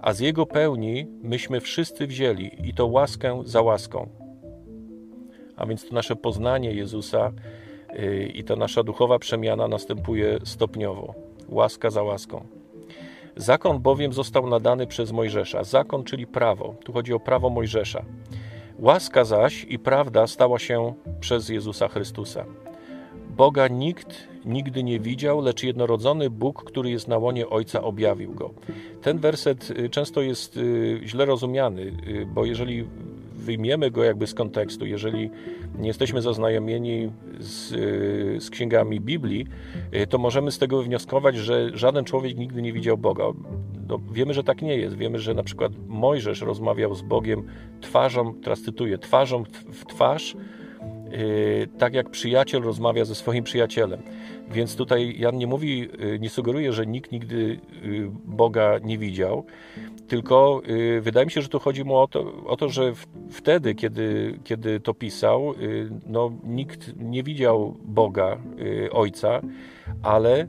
A 0.00 0.12
z 0.12 0.20
jego 0.20 0.46
pełni 0.46 1.06
myśmy 1.22 1.60
wszyscy 1.60 2.06
wzięli 2.06 2.50
i 2.64 2.74
to 2.74 2.86
łaskę 2.86 3.42
za 3.44 3.62
łaską. 3.62 4.08
A 5.56 5.66
więc 5.66 5.88
to 5.88 5.94
nasze 5.94 6.16
poznanie 6.16 6.72
Jezusa 6.72 7.32
Y, 7.98 8.32
I 8.34 8.44
ta 8.44 8.56
nasza 8.56 8.82
duchowa 8.82 9.18
przemiana 9.18 9.68
następuje 9.68 10.38
stopniowo, 10.44 11.14
łaska 11.48 11.90
za 11.90 12.02
łaską. 12.02 12.46
Zakon 13.36 13.78
bowiem 13.78 14.12
został 14.12 14.46
nadany 14.46 14.86
przez 14.86 15.12
Mojżesza. 15.12 15.64
Zakon, 15.64 16.04
czyli 16.04 16.26
prawo. 16.26 16.74
Tu 16.84 16.92
chodzi 16.92 17.12
o 17.12 17.20
prawo 17.20 17.50
Mojżesza. 17.50 18.04
Łaska 18.78 19.24
zaś 19.24 19.66
i 19.68 19.78
prawda 19.78 20.26
stała 20.26 20.58
się 20.58 20.94
przez 21.20 21.48
Jezusa 21.48 21.88
Chrystusa. 21.88 22.44
Boga 23.36 23.68
nikt 23.68 24.28
nigdy 24.44 24.82
nie 24.82 25.00
widział, 25.00 25.40
lecz 25.40 25.62
jednorodzony 25.62 26.30
Bóg, 26.30 26.64
który 26.64 26.90
jest 26.90 27.08
na 27.08 27.18
łonie 27.18 27.48
Ojca, 27.48 27.82
objawił 27.82 28.34
go. 28.34 28.50
Ten 29.02 29.18
werset 29.18 29.70
y, 29.70 29.90
często 29.90 30.22
jest 30.22 30.56
y, 30.56 31.00
źle 31.04 31.24
rozumiany, 31.24 31.92
bo 32.34 32.44
jeżeli 32.44 32.84
wyjmiemy 33.46 33.90
go 33.90 34.04
jakby 34.04 34.26
z 34.26 34.34
kontekstu, 34.34 34.86
jeżeli 34.86 35.30
nie 35.78 35.88
jesteśmy 35.88 36.22
zaznajomieni 36.22 37.10
z, 37.38 37.72
y, 37.72 38.40
z 38.40 38.50
księgami 38.50 39.00
Biblii, 39.00 39.46
y, 39.94 40.06
to 40.06 40.18
możemy 40.18 40.52
z 40.52 40.58
tego 40.58 40.82
wnioskować, 40.82 41.36
że 41.36 41.70
żaden 41.74 42.04
człowiek 42.04 42.36
nigdy 42.36 42.62
nie 42.62 42.72
widział 42.72 42.98
Boga. 42.98 43.24
No, 43.88 44.00
wiemy, 44.12 44.34
że 44.34 44.44
tak 44.44 44.62
nie 44.62 44.76
jest. 44.76 44.96
Wiemy, 44.96 45.18
że 45.18 45.34
na 45.34 45.42
przykład 45.42 45.72
Mojżesz 45.88 46.40
rozmawiał 46.40 46.94
z 46.94 47.02
Bogiem 47.02 47.42
twarzą, 47.80 48.34
teraz 48.34 48.62
cytuję, 48.62 48.98
twarzą 48.98 49.44
w 49.72 49.84
twarz, 49.84 50.36
yy, 51.10 51.68
tak 51.78 51.94
jak 51.94 52.10
przyjaciel 52.10 52.62
rozmawia 52.62 53.04
ze 53.04 53.14
swoim 53.14 53.44
przyjacielem. 53.44 54.02
Więc 54.50 54.76
tutaj 54.76 55.18
Jan 55.18 55.38
nie 55.38 55.46
mówi, 55.46 55.78
yy, 55.78 56.18
nie 56.18 56.30
sugeruje, 56.30 56.72
że 56.72 56.86
nikt 56.86 57.12
nigdy 57.12 57.60
yy, 57.82 58.10
Boga 58.24 58.78
nie 58.84 58.98
widział, 58.98 59.44
tylko 60.08 60.62
y, 60.68 61.00
wydaje 61.00 61.26
mi 61.26 61.32
się, 61.32 61.42
że 61.42 61.48
tu 61.48 61.58
chodzi 61.58 61.84
mu 61.84 61.96
o 61.96 62.08
to, 62.08 62.32
o 62.46 62.56
to 62.56 62.68
że 62.68 62.94
w, 62.94 63.06
wtedy, 63.30 63.74
kiedy, 63.74 64.38
kiedy 64.44 64.80
to 64.80 64.94
pisał, 64.94 65.52
y, 65.52 65.90
no, 66.06 66.32
nikt 66.44 66.92
nie 66.96 67.22
widział 67.22 67.76
Boga, 67.84 68.38
y, 68.60 68.92
Ojca, 68.92 69.40
ale 70.02 70.46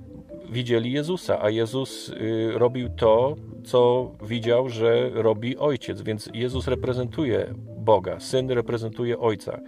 widzieli 0.49 0.91
Jezusa, 0.91 1.41
a 1.41 1.49
Jezus 1.49 2.11
robił 2.53 2.89
to, 2.89 3.35
co 3.63 4.11
widział, 4.23 4.69
że 4.69 5.09
robi 5.13 5.57
Ojciec, 5.57 6.01
więc 6.01 6.29
Jezus 6.33 6.67
reprezentuje 6.67 7.53
Boga, 7.77 8.19
Syn 8.19 8.49
reprezentuje 8.49 9.19
Ojca. 9.19 9.59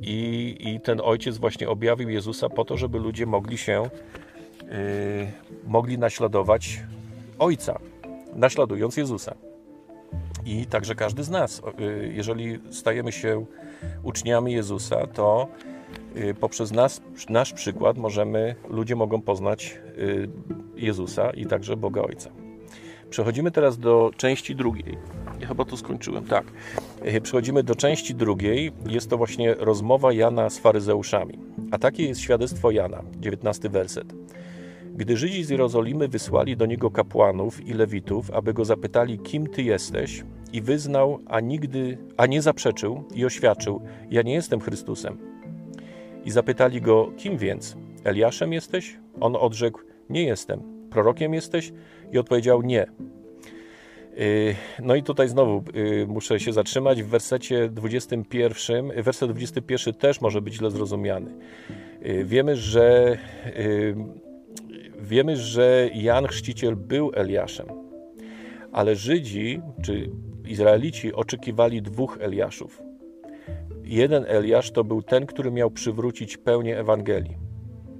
I, 0.00 0.56
I 0.60 0.80
ten 0.80 1.00
Ojciec 1.04 1.38
właśnie 1.38 1.68
objawił 1.68 2.08
Jezusa 2.08 2.48
po 2.48 2.64
to, 2.64 2.76
żeby 2.76 2.98
ludzie 2.98 3.26
mogli 3.26 3.58
się, 3.58 3.90
mogli 5.66 5.98
naśladować 5.98 6.80
Ojca 7.38 7.80
naśladując 8.34 8.96
Jezusa. 8.96 9.34
I 10.44 10.66
także 10.66 10.94
każdy 10.94 11.24
z 11.24 11.30
nas, 11.30 11.62
y, 11.80 12.12
jeżeli 12.14 12.58
stajemy 12.70 13.12
się 13.12 13.44
uczniami 14.02 14.52
Jezusa, 14.52 15.06
to 15.06 15.48
y, 15.48 15.79
poprzez 16.40 16.72
nas, 16.72 17.02
nasz 17.28 17.52
przykład 17.52 17.98
możemy, 17.98 18.54
ludzie 18.68 18.96
mogą 18.96 19.22
poznać 19.22 19.78
y, 19.98 20.28
Jezusa 20.76 21.30
i 21.30 21.46
także 21.46 21.76
Boga 21.76 22.02
Ojca. 22.02 22.30
Przechodzimy 23.10 23.50
teraz 23.50 23.78
do 23.78 24.10
części 24.16 24.56
drugiej. 24.56 24.98
Ja 25.40 25.46
chyba 25.46 25.64
tu 25.64 25.76
skończyłem, 25.76 26.24
tak. 26.24 26.44
Przechodzimy 27.22 27.62
do 27.62 27.74
części 27.74 28.14
drugiej. 28.14 28.72
Jest 28.86 29.10
to 29.10 29.16
właśnie 29.16 29.54
rozmowa 29.54 30.12
Jana 30.12 30.50
z 30.50 30.58
faryzeuszami. 30.58 31.38
A 31.70 31.78
takie 31.78 32.08
jest 32.08 32.20
świadectwo 32.20 32.70
Jana, 32.70 33.02
19 33.20 33.68
werset. 33.68 34.14
Gdy 34.94 35.16
Żydzi 35.16 35.44
z 35.44 35.50
Jerozolimy 35.50 36.08
wysłali 36.08 36.56
do 36.56 36.66
niego 36.66 36.90
kapłanów 36.90 37.66
i 37.66 37.72
lewitów, 37.72 38.30
aby 38.30 38.54
go 38.54 38.64
zapytali, 38.64 39.18
kim 39.18 39.46
ty 39.46 39.62
jesteś, 39.62 40.24
i 40.52 40.62
wyznał, 40.62 41.18
a 41.26 41.40
nigdy, 41.40 41.98
a 42.16 42.26
nie 42.26 42.42
zaprzeczył 42.42 43.04
i 43.14 43.24
oświadczył: 43.24 43.80
Ja 44.10 44.22
nie 44.22 44.34
jestem 44.34 44.60
Chrystusem. 44.60 45.18
I 46.24 46.30
zapytali 46.30 46.80
go, 46.80 47.12
kim 47.16 47.38
więc? 47.38 47.76
Eliaszem 48.04 48.52
jesteś? 48.52 48.98
On 49.20 49.36
odrzekł: 49.36 49.80
Nie 50.10 50.24
jestem. 50.24 50.62
Prorokiem 50.90 51.34
jesteś? 51.34 51.72
I 52.12 52.18
odpowiedział: 52.18 52.62
Nie. 52.62 52.86
Y, 54.18 54.54
no 54.82 54.94
i 54.94 55.02
tutaj 55.02 55.28
znowu 55.28 55.64
y, 55.76 56.06
muszę 56.08 56.40
się 56.40 56.52
zatrzymać 56.52 57.02
w 57.02 57.06
wersecie 57.06 57.68
21. 57.68 59.02
Werset 59.02 59.30
21 59.30 59.94
też 59.94 60.20
może 60.20 60.42
być 60.42 60.54
źle 60.54 60.70
zrozumiany. 60.70 61.34
Y, 62.06 62.24
wiemy, 62.24 62.56
że 62.56 63.18
Wiemy, 65.02 65.36
że 65.36 65.90
Jan 65.94 66.26
Chrzciciel 66.26 66.76
był 66.76 67.10
Eliaszem, 67.14 67.66
ale 68.72 68.96
Żydzi 68.96 69.60
czy 69.82 70.10
Izraelici 70.48 71.12
oczekiwali 71.12 71.82
dwóch 71.82 72.18
Eliaszów. 72.20 72.82
Jeden 73.90 74.24
Eliasz 74.28 74.70
to 74.70 74.84
był 74.84 75.02
ten, 75.02 75.26
który 75.26 75.50
miał 75.50 75.70
przywrócić 75.70 76.36
pełnię 76.36 76.78
Ewangelii. 76.78 77.36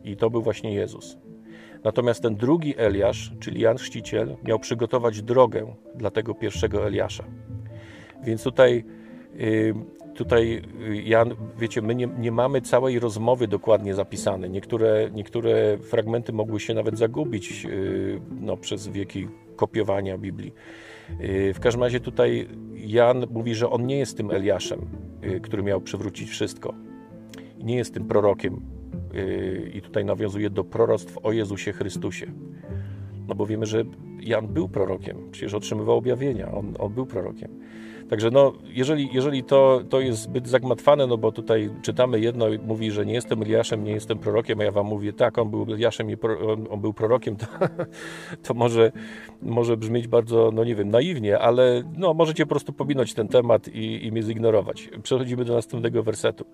I 0.04 0.16
to 0.16 0.30
był 0.30 0.42
właśnie 0.42 0.74
Jezus. 0.74 1.18
Natomiast 1.84 2.22
ten 2.22 2.36
drugi 2.36 2.74
Eliasz, 2.76 3.32
czyli 3.40 3.60
Jan 3.60 3.76
Chrzciciel, 3.76 4.36
miał 4.44 4.58
przygotować 4.58 5.22
drogę 5.22 5.74
dla 5.94 6.10
tego 6.10 6.34
pierwszego 6.34 6.86
Eliasza. 6.86 7.24
Więc 8.24 8.44
tutaj 8.44 8.84
y, 9.40 9.74
tutaj, 10.14 10.62
y, 10.88 11.02
Jan, 11.02 11.34
wiecie, 11.58 11.82
my 11.82 11.94
nie, 11.94 12.08
nie, 12.18 12.32
mamy 12.32 12.60
całej 12.60 12.98
rozmowy 12.98 13.48
dokładnie 13.48 13.94
zapisanej. 13.94 14.50
Niektóre, 14.50 15.10
niektóre 15.12 15.78
fragmenty 15.78 16.32
mogły 16.32 16.60
się 16.60 16.74
nawet 16.74 16.98
zagubić 16.98 17.66
y, 17.66 18.20
no, 18.40 18.56
przez 18.56 18.88
wieki 18.88 19.28
kopiowania 19.56 20.18
Biblii. 20.18 20.54
W 21.54 21.60
każdym 21.60 21.82
razie 21.82 22.00
tutaj 22.00 22.48
Jan 22.74 23.26
mówi, 23.30 23.54
że 23.54 23.70
on 23.70 23.86
nie 23.86 23.98
jest 23.98 24.16
tym 24.16 24.30
Eliaszem, 24.30 24.86
który 25.42 25.62
miał 25.62 25.80
przywrócić 25.80 26.30
wszystko. 26.30 26.74
Nie 27.62 27.76
jest 27.76 27.94
tym 27.94 28.04
prorokiem. 28.04 28.60
I 29.74 29.82
tutaj 29.82 30.04
nawiązuje 30.04 30.50
do 30.50 30.64
proroctw 30.64 31.18
o 31.22 31.32
Jezusie 31.32 31.72
Chrystusie. 31.72 32.32
No 33.28 33.34
bo 33.34 33.46
wiemy, 33.46 33.66
że 33.66 33.84
Jan 34.20 34.48
był 34.48 34.68
prorokiem, 34.68 35.16
przecież 35.30 35.54
otrzymywał 35.54 35.96
objawienia, 35.96 36.52
on, 36.52 36.74
on 36.78 36.92
był 36.92 37.06
prorokiem. 37.06 37.50
Także 38.10 38.30
no, 38.30 38.52
jeżeli, 38.64 39.08
jeżeli 39.12 39.44
to, 39.44 39.82
to 39.88 40.00
jest 40.00 40.22
zbyt 40.22 40.48
zagmatwane, 40.48 41.06
no 41.06 41.18
bo 41.18 41.32
tutaj 41.32 41.70
czytamy 41.82 42.20
jedno 42.20 42.48
i 42.48 42.58
mówi, 42.58 42.90
że 42.90 43.06
nie 43.06 43.14
jestem 43.14 43.42
Eliaszem, 43.42 43.84
nie 43.84 43.92
jestem 43.92 44.18
prorokiem, 44.18 44.60
a 44.60 44.64
ja 44.64 44.70
wam 44.70 44.86
mówię, 44.86 45.12
tak, 45.12 45.38
on 45.38 45.50
był 45.50 45.62
Eliaszem 45.62 46.10
i 46.10 46.16
pro, 46.16 46.52
on, 46.52 46.66
on, 46.70 46.80
był 46.80 46.92
prorokiem, 46.92 47.36
to, 47.36 47.46
to 48.44 48.54
może, 48.54 48.92
może 49.42 49.76
brzmieć 49.76 50.08
bardzo, 50.08 50.50
no 50.54 50.64
nie 50.64 50.74
wiem, 50.74 50.88
naiwnie, 50.88 51.38
ale 51.38 51.82
no, 51.96 52.14
możecie 52.14 52.46
po 52.46 52.48
prostu 52.48 52.72
pominąć 52.72 53.14
ten 53.14 53.28
temat 53.28 53.68
i, 53.68 54.06
i 54.06 54.12
mnie 54.12 54.22
zignorować. 54.22 54.90
Przechodzimy 55.02 55.44
do 55.44 55.54
następnego 55.54 56.02
wersetu. 56.02 56.44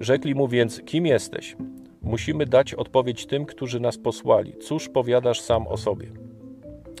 Rzekli 0.00 0.34
mu 0.34 0.48
więc, 0.48 0.82
kim 0.82 1.06
jesteś? 1.06 1.56
Musimy 2.02 2.46
dać 2.46 2.74
odpowiedź 2.74 3.26
tym, 3.26 3.46
którzy 3.46 3.80
nas 3.80 3.98
posłali. 3.98 4.52
Cóż 4.60 4.88
powiadasz 4.88 5.40
sam 5.40 5.66
o 5.66 5.76
sobie? 5.76 6.06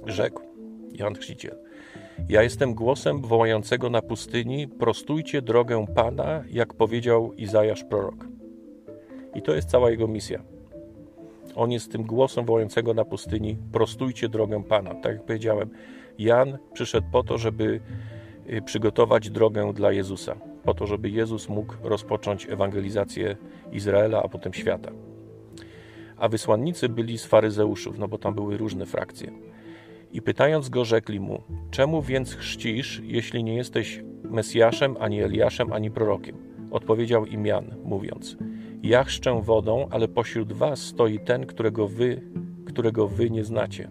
Rzekł 0.06 0.42
Jan 0.92 1.14
Chrzciciel. 1.14 1.67
Ja 2.28 2.42
jestem 2.42 2.74
głosem 2.74 3.20
wołającego 3.22 3.90
na 3.90 4.02
pustyni: 4.02 4.68
prostujcie 4.68 5.42
drogę 5.42 5.86
Pana, 5.94 6.44
jak 6.50 6.74
powiedział 6.74 7.32
Izajasz 7.32 7.84
prorok. 7.84 8.26
I 9.34 9.42
to 9.42 9.54
jest 9.54 9.70
cała 9.70 9.90
jego 9.90 10.08
misja. 10.08 10.42
On 11.54 11.72
jest 11.72 11.92
tym 11.92 12.02
głosem 12.02 12.44
wołającego 12.44 12.94
na 12.94 13.04
pustyni: 13.04 13.56
prostujcie 13.72 14.28
drogę 14.28 14.64
Pana. 14.64 14.94
Tak 14.94 15.12
jak 15.12 15.24
powiedziałem, 15.24 15.70
Jan 16.18 16.58
przyszedł 16.72 17.06
po 17.12 17.22
to, 17.22 17.38
żeby 17.38 17.80
y, 18.52 18.62
przygotować 18.62 19.30
drogę 19.30 19.72
dla 19.74 19.92
Jezusa, 19.92 20.36
po 20.64 20.74
to, 20.74 20.86
żeby 20.86 21.10
Jezus 21.10 21.48
mógł 21.48 21.74
rozpocząć 21.82 22.46
ewangelizację 22.50 23.36
Izraela, 23.72 24.22
a 24.22 24.28
potem 24.28 24.54
świata. 24.54 24.90
A 26.16 26.28
wysłannicy 26.28 26.88
byli 26.88 27.18
z 27.18 27.24
faryzeuszów, 27.24 27.98
no 27.98 28.08
bo 28.08 28.18
tam 28.18 28.34
były 28.34 28.56
różne 28.56 28.86
frakcje. 28.86 29.47
I 30.12 30.22
pytając 30.22 30.68
go, 30.68 30.84
rzekli 30.84 31.20
mu: 31.20 31.42
Czemu 31.70 32.02
więc 32.02 32.34
chrzcisz, 32.34 33.02
jeśli 33.04 33.44
nie 33.44 33.54
jesteś 33.54 34.02
Mesjaszem, 34.24 34.96
ani 35.00 35.22
Eliaszem, 35.22 35.72
ani 35.72 35.90
prorokiem? 35.90 36.36
Odpowiedział 36.70 37.26
im 37.26 37.46
Jan, 37.46 37.74
mówiąc: 37.84 38.36
Ja 38.82 39.04
chrzczę 39.04 39.42
wodą, 39.42 39.88
ale 39.90 40.08
pośród 40.08 40.52
was 40.52 40.80
stoi 40.80 41.18
ten, 41.18 41.46
którego 41.46 41.88
wy, 41.88 42.22
którego 42.66 43.08
wy 43.08 43.30
nie 43.30 43.44
znacie. 43.44 43.90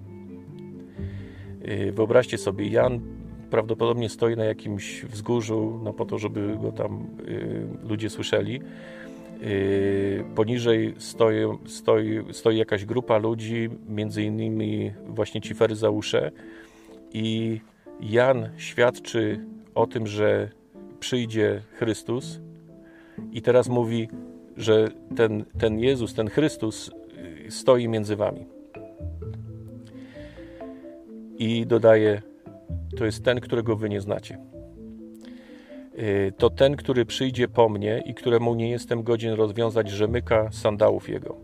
Y, 1.68 1.92
wyobraźcie 1.92 2.38
sobie, 2.38 2.68
Jan 2.68 3.02
prawdopodobnie 3.50 4.10
stoi 4.10 4.36
na 4.36 4.46
jakimś 4.46 5.06
wzgórzu, 5.06 5.80
no 5.84 5.94
po 5.94 6.06
to, 6.06 6.18
żeby 6.18 6.58
go 6.62 6.72
tam 6.72 7.08
y, 7.28 7.68
ludzie 7.84 8.10
słyszeli 8.10 8.62
poniżej 10.36 10.96
stoi, 10.98 11.36
stoi, 11.66 12.20
stoi 12.32 12.58
jakaś 12.58 12.86
grupa 12.86 13.18
ludzi, 13.18 13.70
między 13.90 14.24
innymi 14.24 14.92
właśnie 15.06 15.42
ci 15.42 15.54
faryzeusze 15.54 16.32
i 17.14 17.60
Jan 18.02 18.50
świadczy 18.58 19.46
o 19.76 19.88
tym, 19.88 20.08
że 20.08 20.50
przyjdzie 21.00 21.62
Chrystus 21.74 22.40
i 23.32 23.42
teraz 23.42 23.70
mówi, 23.70 24.08
że 24.58 24.88
ten, 25.16 25.46
ten 25.60 25.80
Jezus, 25.80 26.14
ten 26.14 26.30
Chrystus 26.30 26.92
yy, 27.44 27.52
stoi 27.52 27.88
między 27.88 28.16
wami. 28.16 28.46
I 31.38 31.66
dodaje, 31.66 32.22
to 32.98 33.06
jest 33.06 33.24
ten, 33.24 33.40
którego 33.40 33.76
wy 33.76 33.90
nie 33.90 34.02
znacie. 34.02 34.38
Y, 35.98 36.34
to 36.38 36.50
ten, 36.50 36.76
który 36.76 37.06
przyjdzie 37.06 37.48
po 37.48 37.70
mnie 37.70 38.04
i 38.06 38.14
któremu 38.14 38.56
nie 38.56 38.70
jestem 38.70 39.04
godzien 39.04 39.34
rozwiązać 39.34 39.90
rzemyka 39.90 40.52
sandałów 40.52 41.10
jego. 41.10 41.38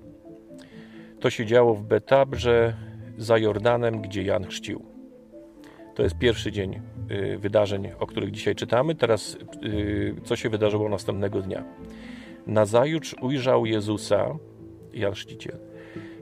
To 1.20 1.30
się 1.30 1.46
działo 1.46 1.74
w 1.74 1.84
Betabrze 1.84 2.74
za 3.18 3.38
Jordanem, 3.38 4.02
gdzie 4.02 4.24
Jan 4.24 4.46
chrzcił. 4.46 4.86
To 5.96 6.04
jest 6.04 6.18
pierwszy 6.18 6.52
dzień 6.52 6.82
y, 7.12 7.38
wydarzeń, 7.38 7.90
o 8.00 8.08
których 8.08 8.32
dzisiaj 8.32 8.56
czytamy. 8.56 8.96
Teraz, 8.96 9.38
y, 9.64 10.16
co 10.24 10.36
się 10.36 10.50
wydarzyło 10.50 10.90
następnego 10.90 11.42
dnia. 11.42 11.64
Nazajutrz 12.48 13.16
ujrzał 13.22 13.66
Jezusa, 13.66 14.38
Jan 14.94 15.14
Chrzciciel, 15.14 15.58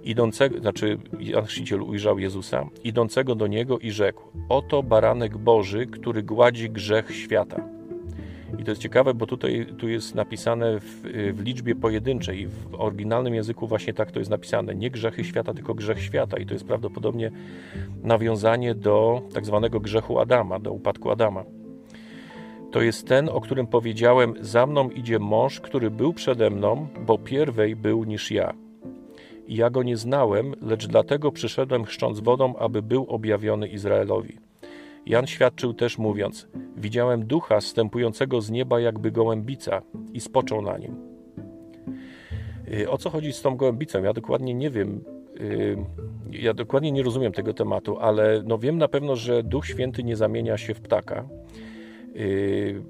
idącego, 0.04 0.60
znaczy 0.60 0.98
Jan 1.20 1.46
Chrzciciel 1.46 1.82
ujrzał 1.82 2.20
Jezusa, 2.20 2.70
idącego 2.84 3.36
do 3.36 3.48
niego 3.48 3.80
i 3.80 3.92
rzekł: 3.92 4.24
Oto 4.50 4.84
baranek 4.84 5.38
Boży, 5.38 5.88
który 5.88 6.24
gładzi 6.24 6.70
grzech 6.70 7.16
świata. 7.16 7.81
I 8.60 8.64
to 8.64 8.72
jest 8.72 8.82
ciekawe, 8.82 9.14
bo 9.14 9.28
tutaj 9.28 9.68
tu 9.78 9.90
jest 9.90 10.16
napisane 10.16 10.80
w, 10.80 11.02
w, 11.34 11.42
liczbie 11.46 11.76
pojedynczej. 11.76 12.48
W 12.48 12.76
oryginalnym 12.76 13.36
języku 13.36 13.68
właśnie 13.68 13.94
tak 13.94 14.12
to 14.12 14.20
jest 14.20 14.32
napisane. 14.32 14.76
Nie 14.76 14.92
grzechy 14.92 15.24
świata, 15.24 15.54
tylko 15.54 15.74
grzech 15.74 16.02
świata. 16.02 16.38
I 16.38 16.46
to 16.46 16.54
jest 16.54 16.66
prawdopodobnie 16.66 17.32
nawiązanie 18.04 18.76
do 18.76 19.22
tak 19.34 19.46
zwanego 19.46 19.80
grzechu 19.80 20.20
Adama, 20.20 20.60
do 20.60 20.72
upadku 20.72 21.12
Adama. 21.12 21.44
To 22.72 22.82
jest 22.82 23.08
ten, 23.08 23.30
o 23.30 23.42
którym 23.42 23.68
powiedziałem: 23.68 24.34
Za 24.42 24.66
mną 24.66 24.90
idzie 24.90 25.20
mąż, 25.20 25.60
który 25.60 25.92
był 25.92 26.14
przede 26.14 26.50
mną, 26.50 26.88
bo 27.06 27.18
pierwej 27.18 27.76
był 27.76 28.04
niż 28.04 28.32
ja. 28.32 28.54
I 29.48 29.56
ja 29.56 29.70
go 29.70 29.84
nie 29.84 29.98
znałem, 29.98 30.56
lecz 30.62 30.88
dlatego 30.88 31.32
przyszedłem 31.32 31.86
chrzcząc 31.86 32.20
wodą, 32.20 32.56
aby 32.56 32.82
był 32.82 33.06
objawiony 33.10 33.68
Izraelowi. 33.68 34.51
Jan 35.06 35.28
świadczył 35.28 35.74
też 35.74 35.98
mówiąc: 35.98 36.48
Widziałem 36.78 37.26
ducha 37.26 37.62
stępującego 37.62 38.42
z 38.42 38.52
nieba 38.52 38.80
jakby 38.80 39.12
gołębica 39.12 39.82
i 40.14 40.20
spoczął 40.20 40.62
na 40.62 40.78
nim. 40.78 40.96
Y, 42.74 42.90
o 42.90 42.98
co 42.98 43.10
chodzi 43.10 43.34
z 43.34 43.42
tą 43.42 43.58
gołębicą? 43.58 44.04
Ja 44.04 44.14
dokładnie 44.14 44.54
nie 44.54 44.70
wiem. 44.70 45.04
Y, 45.42 45.78
ja 46.32 46.54
dokładnie 46.54 46.92
nie 46.92 47.04
rozumiem 47.04 47.32
tego 47.32 47.54
tematu, 47.54 47.98
ale 48.00 48.44
no 48.46 48.58
wiem 48.58 48.78
na 48.78 48.88
pewno, 48.88 49.16
że 49.16 49.44
Duch 49.44 49.66
Święty 49.66 50.04
nie 50.04 50.16
zamienia 50.16 50.58
się 50.58 50.74
w 50.74 50.82
ptaka. 50.82 51.26
Y, 52.16 52.84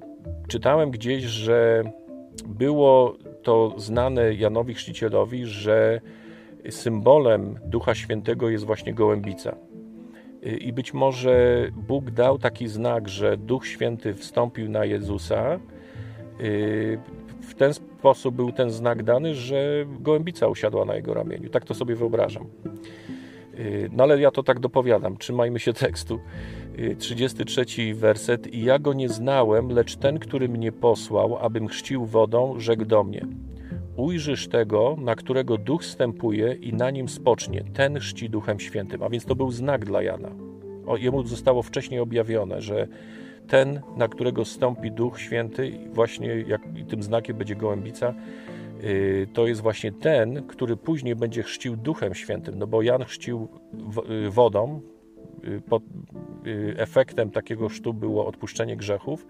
czytałem 0.47 0.91
gdzieś, 0.91 1.23
że 1.23 1.83
było 2.47 3.15
to 3.43 3.73
znane 3.77 4.33
Janowi 4.33 4.73
Chrzcicielowi, 4.73 5.45
że 5.45 6.01
symbolem 6.69 7.59
Ducha 7.65 7.95
Świętego 7.95 8.49
jest 8.49 8.65
właśnie 8.65 8.93
gołębica. 8.93 9.55
I 10.59 10.73
być 10.73 10.93
może 10.93 11.67
Bóg 11.87 12.11
dał 12.11 12.39
taki 12.39 12.67
znak, 12.67 13.09
że 13.09 13.37
Duch 13.37 13.67
Święty 13.67 14.13
wstąpił 14.13 14.69
na 14.69 14.85
Jezusa. 14.85 15.59
W 17.41 17.53
ten 17.57 17.73
sposób 17.73 18.35
był 18.35 18.51
ten 18.51 18.71
znak 18.71 19.03
dany, 19.03 19.35
że 19.35 19.85
gołębica 19.99 20.47
usiadła 20.47 20.85
na 20.85 20.95
jego 20.95 21.13
ramieniu. 21.13 21.49
Tak 21.49 21.65
to 21.65 21.73
sobie 21.73 21.95
wyobrażam. 21.95 22.45
No 23.91 24.03
ale 24.03 24.21
ja 24.21 24.31
to 24.31 24.43
tak 24.43 24.59
dopowiadam. 24.59 25.17
Trzymajmy 25.17 25.59
się 25.59 25.73
tekstu. 25.73 26.19
33 26.99 27.65
werset. 27.93 28.53
I 28.53 28.63
ja 28.63 28.79
go 28.79 28.93
nie 28.93 29.09
znałem, 29.09 29.69
lecz 29.69 29.95
ten, 29.95 30.19
który 30.19 30.49
mnie 30.49 30.71
posłał, 30.71 31.37
abym 31.37 31.67
chrzcił 31.67 32.05
wodą, 32.05 32.59
rzekł 32.59 32.85
do 32.85 33.03
mnie. 33.03 33.25
Ujrzysz 33.95 34.47
tego, 34.47 34.95
na 34.99 35.15
którego 35.15 35.57
duch 35.57 35.85
stępuje 35.85 36.53
i 36.53 36.73
na 36.73 36.91
nim 36.91 37.09
spocznie. 37.09 37.63
Ten 37.73 37.99
chrzci 37.99 38.29
duchem 38.29 38.59
świętym. 38.59 39.03
A 39.03 39.09
więc 39.09 39.25
to 39.25 39.35
był 39.35 39.51
znak 39.51 39.85
dla 39.85 40.01
Jana. 40.01 40.29
O, 40.85 40.97
jemu 40.97 41.23
zostało 41.23 41.61
wcześniej 41.61 41.99
objawione, 41.99 42.61
że 42.61 42.87
ten, 43.47 43.81
na 43.97 44.07
którego 44.07 44.45
stąpi 44.45 44.91
duch 44.91 45.19
święty, 45.19 45.71
właśnie 45.93 46.27
jak 46.27 46.61
tym 46.87 47.03
znakiem 47.03 47.37
będzie 47.37 47.55
gołębica, 47.55 48.13
yy, 48.83 49.27
to 49.33 49.47
jest 49.47 49.61
właśnie 49.61 49.91
ten, 49.91 50.47
który 50.47 50.77
później 50.77 51.15
będzie 51.15 51.43
chrzcił 51.43 51.77
duchem 51.77 52.15
świętym. 52.15 52.59
No 52.59 52.67
bo 52.67 52.81
Jan 52.81 53.03
chrzcił 53.03 53.47
yy, 54.09 54.29
wodą, 54.29 54.81
yy, 55.43 55.61
pod 55.61 55.83
efektem 56.77 57.31
takiego 57.31 57.69
chrztu 57.69 57.93
było 57.93 58.25
odpuszczenie 58.27 58.77
grzechów. 58.77 59.27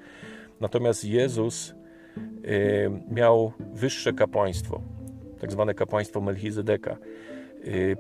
Natomiast 0.60 1.06
Jezus 1.06 1.76
miał 3.12 3.52
wyższe 3.74 4.14
kapłaństwo, 4.14 4.82
tak 5.40 5.52
zwane 5.52 5.74
kapłaństwo 5.74 6.22
Melchizedeka, 6.22 6.98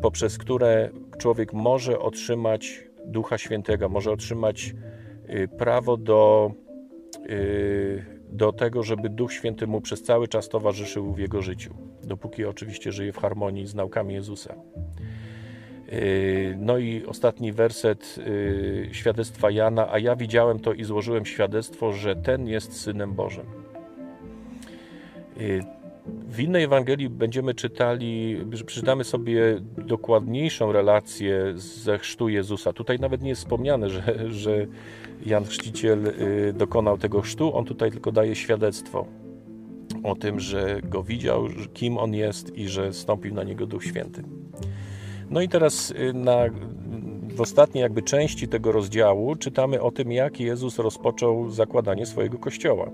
poprzez 0.02 0.38
które 0.38 0.90
człowiek 1.18 1.54
może 1.54 2.00
otrzymać 2.00 2.84
Ducha 3.06 3.38
Świętego, 3.38 3.90
może 3.90 4.12
otrzymać 4.12 4.76
prawo 5.58 5.98
do, 5.98 6.52
do 8.30 8.54
tego, 8.54 8.84
żeby 8.84 9.10
Duch 9.10 9.34
Święty 9.34 9.68
mu 9.68 9.82
przez 9.82 10.04
cały 10.04 10.28
czas 10.28 10.50
towarzyszył 10.50 11.14
w 11.14 11.20
jego 11.20 11.42
życiu, 11.42 11.74
dopóki 12.04 12.46
oczywiście 12.46 12.92
żyje 12.92 13.14
w 13.14 13.18
harmonii 13.18 13.68
z 13.68 13.76
naukami 13.76 14.14
Jezusa. 14.14 14.56
No 16.58 16.78
i 16.78 17.06
ostatni 17.06 17.52
werset 17.52 18.20
świadectwa 18.92 19.52
Jana, 19.52 19.92
a 19.92 20.00
ja 20.00 20.16
widziałem 20.16 20.60
to 20.60 20.74
i 20.74 20.84
złożyłem 20.84 21.26
świadectwo, 21.26 21.94
że 21.94 22.16
ten 22.16 22.48
jest 22.48 22.82
Synem 22.82 23.14
Bożym. 23.14 23.61
W 26.28 26.40
innej 26.40 26.64
Ewangelii 26.64 27.10
będziemy 27.10 27.54
czytali, 27.54 28.38
przeczytamy 28.66 29.04
sobie 29.04 29.62
dokładniejszą 29.78 30.72
relację 30.72 31.54
ze 31.56 31.98
chrztu 31.98 32.30
Jezusa. 32.30 32.74
Tutaj 32.74 33.00
nawet 33.00 33.22
nie 33.22 33.30
jest 33.30 33.42
wspomniane, 33.42 33.90
że, 33.90 34.32
że 34.32 34.68
Jan 35.26 35.46
Chrzciciel 35.46 36.08
y, 36.08 36.54
dokonał 36.54 36.98
tego 36.98 37.22
chrztu, 37.22 37.56
on 37.56 37.66
tutaj 37.66 37.92
tylko 37.92 38.12
daje 38.12 38.36
świadectwo 38.36 39.06
o 40.04 40.16
tym, 40.16 40.40
że 40.40 40.80
go 40.84 41.04
widział, 41.04 41.48
kim 41.74 41.98
on 41.98 42.14
jest 42.14 42.58
i 42.58 42.68
że 42.68 42.94
stąpił 42.94 43.34
na 43.34 43.44
niego 43.44 43.66
Duch 43.66 43.84
Święty. 43.86 44.24
No 45.30 45.42
i 45.42 45.50
teraz 45.50 45.92
y, 45.92 46.14
na, 46.14 46.38
w 47.36 47.42
ostatniej 47.42 47.82
jakby 47.82 48.02
części 48.02 48.48
tego 48.48 48.72
rozdziału 48.72 49.36
czytamy 49.36 49.82
o 49.82 49.92
tym, 49.92 50.12
jak 50.12 50.40
Jezus 50.40 50.80
rozpoczął 50.80 51.50
zakładanie 51.50 52.06
swojego 52.06 52.38
kościoła. 52.38 52.92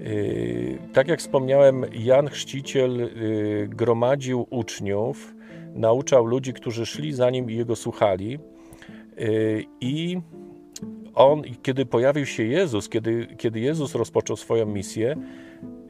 Y, 0.00 0.78
tak 0.92 1.08
jak 1.08 1.20
wspomniałem, 1.20 1.84
Jan 1.92 2.28
Chrzciciel 2.28 3.00
y, 3.00 3.68
gromadził 3.68 4.46
uczniów, 4.50 5.34
nauczał 5.74 6.26
ludzi, 6.26 6.52
którzy 6.52 6.86
szli 6.86 7.12
za 7.12 7.30
nim 7.30 7.50
i 7.50 7.56
jego 7.56 7.76
słuchali. 7.76 8.38
Y, 9.20 9.64
I 9.80 10.20
on, 11.14 11.42
kiedy 11.62 11.86
pojawił 11.86 12.26
się 12.26 12.42
Jezus, 12.42 12.88
kiedy, 12.88 13.26
kiedy 13.38 13.60
Jezus 13.60 13.94
rozpoczął 13.94 14.36
swoją 14.36 14.66
misję, 14.66 15.16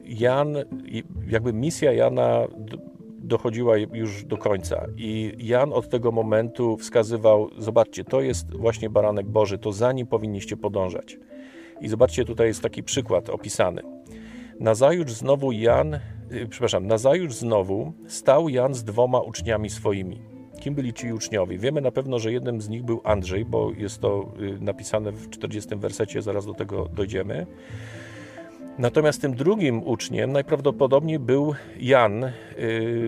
Jan, 0.05 0.55
jakby 1.27 1.53
misja 1.53 1.93
Jana 1.93 2.47
dochodziła 3.23 3.77
już 3.77 4.23
do 4.23 4.37
końca. 4.37 4.87
I 4.97 5.33
Jan 5.39 5.73
od 5.73 5.89
tego 5.89 6.11
momentu 6.11 6.77
wskazywał: 6.77 7.49
Zobaczcie, 7.57 8.03
to 8.03 8.21
jest 8.21 8.55
właśnie 8.55 8.89
baranek 8.89 9.25
Boży, 9.25 9.57
to 9.57 9.71
za 9.71 9.91
nim 9.91 10.07
powinniście 10.07 10.57
podążać. 10.57 11.17
I 11.81 11.87
zobaczcie, 11.87 12.25
tutaj 12.25 12.47
jest 12.47 12.61
taki 12.61 12.83
przykład 12.83 13.29
opisany. 13.29 13.81
Nazajutrz 14.59 15.13
znowu 15.13 15.51
Jan, 15.51 15.93
y, 15.93 16.47
przepraszam, 16.49 16.87
nazajutrz 16.87 17.35
znowu 17.35 17.93
stał 18.07 18.49
Jan 18.49 18.73
z 18.73 18.83
dwoma 18.83 19.19
uczniami 19.19 19.69
swoimi. 19.69 20.21
Kim 20.59 20.75
byli 20.75 20.93
ci 20.93 21.13
uczniowie? 21.13 21.57
Wiemy 21.57 21.81
na 21.81 21.91
pewno, 21.91 22.19
że 22.19 22.31
jednym 22.31 22.61
z 22.61 22.69
nich 22.69 22.83
był 22.83 23.01
Andrzej, 23.03 23.45
bo 23.45 23.71
jest 23.77 23.99
to 23.99 24.33
y, 24.39 24.57
napisane 24.59 25.11
w 25.11 25.29
40 25.29 25.75
wersecie, 25.75 26.21
zaraz 26.21 26.45
do 26.45 26.53
tego 26.53 26.87
dojdziemy. 26.93 27.47
Natomiast 28.77 29.21
tym 29.21 29.35
drugim 29.35 29.83
uczniem 29.83 30.31
najprawdopodobniej 30.31 31.19
był 31.19 31.53
Jan, 31.79 32.23
y, 32.23 32.31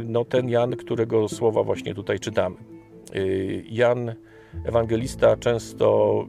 no 0.08 0.26
ten 0.26 0.50
Jan, 0.50 0.76
którego 0.76 1.30
słowa 1.30 1.64
właśnie 1.64 1.96
tutaj 1.96 2.20
czytamy. 2.20 2.56
Jan, 3.70 4.16
ewangelista, 4.66 5.38
często 5.38 6.28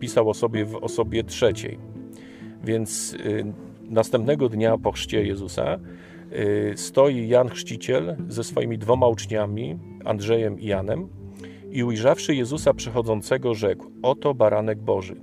pisał 0.00 0.30
o 0.30 0.34
sobie 0.34 0.64
w 0.64 0.76
osobie 0.76 1.24
trzeciej, 1.24 1.78
więc 2.64 3.16
Następnego 3.92 4.48
dnia 4.48 4.78
po 4.78 4.92
chrzcie 4.92 5.24
Jezusa 5.24 5.78
y, 6.32 6.72
stoi 6.76 7.28
Jan 7.28 7.48
Chrzciciel 7.48 8.16
ze 8.28 8.44
swoimi 8.44 8.78
dwoma 8.78 9.08
uczniami, 9.08 9.78
Andrzejem 10.04 10.60
i 10.60 10.66
Janem, 10.66 11.08
i 11.70 11.84
ujrzawszy 11.84 12.34
Jezusa 12.34 12.74
przychodzącego, 12.74 13.54
rzekł: 13.54 13.90
Oto 14.02 14.34
baranek 14.34 14.78
Boży. 14.78 15.20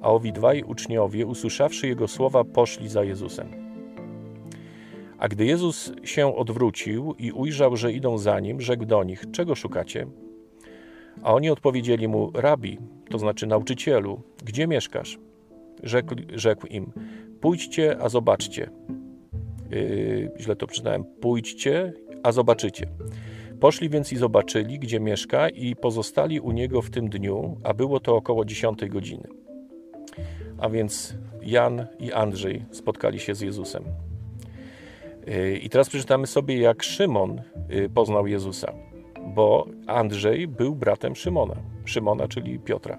A 0.00 0.10
owi 0.10 0.32
dwaj 0.32 0.62
uczniowie, 0.62 1.26
usłyszawszy 1.26 1.88
jego 1.88 2.08
słowa, 2.08 2.44
poszli 2.44 2.88
za 2.88 3.04
Jezusem. 3.04 3.48
A 5.18 5.28
gdy 5.28 5.44
Jezus 5.44 5.92
się 6.04 6.36
odwrócił 6.36 7.14
i 7.18 7.32
ujrzał, 7.32 7.76
że 7.76 7.92
idą 7.92 8.18
za 8.18 8.40
nim, 8.40 8.60
rzekł 8.60 8.84
do 8.84 9.04
nich: 9.04 9.24
Czego 9.32 9.54
szukacie? 9.54 10.06
A 11.22 11.34
oni 11.34 11.50
odpowiedzieli 11.50 12.08
mu: 12.08 12.30
Rabi, 12.34 12.78
to 13.10 13.18
znaczy 13.18 13.46
nauczycielu, 13.46 14.22
gdzie 14.44 14.66
mieszkasz? 14.66 15.18
Rzekł, 15.82 16.14
rzekł 16.34 16.66
im: 16.66 16.92
Pójdźcie, 17.40 17.96
a 18.00 18.08
zobaczcie. 18.08 18.70
Yy, 19.70 20.30
źle 20.40 20.56
to 20.56 20.66
przyznałem. 20.66 21.04
Pójdźcie, 21.20 21.92
a 22.22 22.32
zobaczycie. 22.32 22.86
Poszli 23.60 23.88
więc 23.88 24.12
i 24.12 24.16
zobaczyli, 24.16 24.78
gdzie 24.78 25.00
mieszka, 25.00 25.48
i 25.48 25.76
pozostali 25.76 26.40
u 26.40 26.52
niego 26.52 26.82
w 26.82 26.90
tym 26.90 27.08
dniu, 27.08 27.56
a 27.64 27.74
było 27.74 28.00
to 28.00 28.16
około 28.16 28.44
10 28.44 28.88
godziny. 28.88 29.28
A 30.58 30.68
więc 30.68 31.14
Jan 31.42 31.86
i 31.98 32.12
Andrzej 32.12 32.64
spotkali 32.70 33.20
się 33.20 33.34
z 33.34 33.40
Jezusem. 33.40 33.84
Y, 35.28 35.58
I 35.62 35.70
teraz 35.70 35.88
przeczytamy 35.88 36.26
sobie, 36.26 36.58
jak 36.58 36.82
Szymon 36.82 37.42
y, 37.70 37.88
poznał 37.94 38.26
Jezusa, 38.26 38.72
bo 39.34 39.66
Andrzej 39.86 40.48
był 40.48 40.74
bratem 40.74 41.16
Szymona. 41.16 41.54
Szymona, 41.84 42.28
czyli 42.28 42.58
Piotra. 42.58 42.98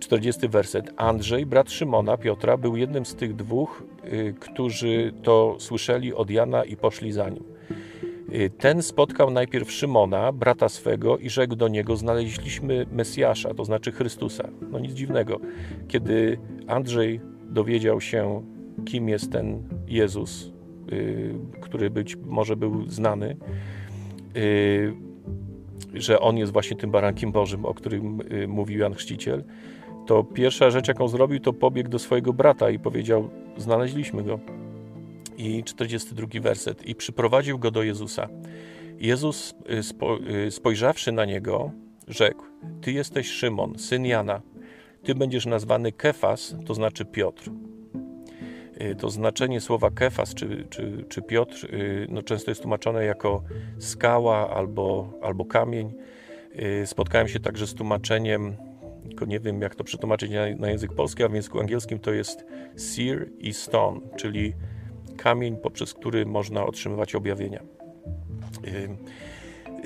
40 0.00 0.48
werset. 0.48 0.92
Andrzej, 0.96 1.46
brat 1.46 1.70
Szymona, 1.70 2.16
Piotra, 2.16 2.56
był 2.56 2.76
jednym 2.76 3.06
z 3.06 3.14
tych 3.14 3.36
dwóch, 3.36 3.82
którzy 4.40 5.12
to 5.22 5.56
słyszeli 5.58 6.14
od 6.14 6.30
Jana 6.30 6.64
i 6.64 6.76
poszli 6.76 7.12
za 7.12 7.28
nim. 7.28 7.44
Y, 8.34 8.50
ten 8.58 8.82
spotkał 8.82 9.30
najpierw 9.30 9.72
Szymona, 9.72 10.32
brata 10.32 10.68
swego, 10.68 11.18
i 11.18 11.30
rzekł 11.30 11.56
do 11.56 11.68
niego: 11.68 11.96
Znaleźliśmy 11.96 12.86
Mesjasza, 12.92 13.54
to 13.54 13.64
znaczy 13.64 13.92
Chrystusa. 13.92 14.48
No 14.70 14.78
nic 14.78 14.92
dziwnego. 14.92 15.40
Kiedy 15.88 16.38
Andrzej 16.66 17.20
dowiedział 17.50 18.00
się, 18.00 18.42
kim 18.84 19.08
jest 19.08 19.32
ten 19.32 19.62
Jezus, 19.86 20.52
y, 20.92 21.34
który 21.60 21.90
być 21.90 22.16
może 22.16 22.56
był 22.56 22.88
znany, 22.88 23.36
y, 24.36 24.94
że 25.94 26.20
on 26.20 26.38
jest 26.38 26.52
właśnie 26.52 26.76
tym 26.76 26.90
barankiem 26.90 27.32
Bożym, 27.32 27.64
o 27.64 27.74
którym 27.74 28.20
mówił 28.48 28.78
Jan 28.78 28.94
Chrzciciel, 28.94 29.44
to 30.06 30.24
pierwsza 30.24 30.70
rzecz, 30.70 30.88
jaką 30.88 31.08
zrobił, 31.08 31.40
to 31.40 31.52
pobiegł 31.52 31.90
do 31.90 31.98
swojego 31.98 32.32
brata 32.32 32.70
i 32.70 32.78
powiedział: 32.78 33.30
Znaleźliśmy 33.56 34.22
go 34.22 34.38
i 35.36 35.64
42 35.64 36.40
werset. 36.40 36.86
I 36.86 36.94
przyprowadził 36.94 37.58
go 37.58 37.70
do 37.70 37.82
Jezusa. 37.82 38.28
Jezus, 38.98 39.54
y, 39.70 40.46
y, 40.46 40.50
spojrzawszy 40.50 41.12
na 41.12 41.24
niego, 41.24 41.70
rzekł: 42.08 42.44
Ty 42.80 42.92
jesteś 42.92 43.28
Szymon, 43.28 43.78
syn 43.78 44.06
Jana. 44.06 44.42
Ty 45.02 45.14
będziesz 45.14 45.46
nazwany 45.46 45.92
Kefas, 45.92 46.56
to 46.66 46.74
znaczy 46.74 47.04
Piotr. 47.04 47.50
Y, 48.80 48.94
to 48.94 49.10
znaczenie 49.10 49.60
słowa 49.60 49.90
Kefas 49.90 50.34
czy, 50.34 50.66
czy, 50.70 51.04
czy 51.08 51.22
Piotr 51.22 51.68
no 52.08 52.22
często 52.22 52.50
jest 52.50 52.60
tłumaczone 52.60 53.04
jako 53.04 53.42
skała 53.78 54.50
albo, 54.50 55.12
albo 55.22 55.44
kamień. 55.44 55.92
Spotkałem 56.84 57.28
się 57.28 57.40
także 57.40 57.66
z 57.66 57.74
tłumaczeniem, 57.74 58.56
tylko 59.08 59.24
nie 59.24 59.40
wiem 59.40 59.60
jak 59.60 59.74
to 59.74 59.84
przetłumaczyć 59.84 60.30
na, 60.30 60.40
na 60.58 60.70
język 60.70 60.92
polski, 60.92 61.24
a 61.24 61.28
w 61.28 61.34
języku 61.34 61.60
angielskim 61.60 61.98
to 61.98 62.12
jest 62.12 62.44
seer 62.76 63.30
i 63.38 63.52
stone, 63.52 64.00
czyli 64.16 64.54
kamień, 65.16 65.56
poprzez 65.56 65.94
który 65.94 66.26
można 66.26 66.66
otrzymywać 66.66 67.14
objawienia. 67.14 67.62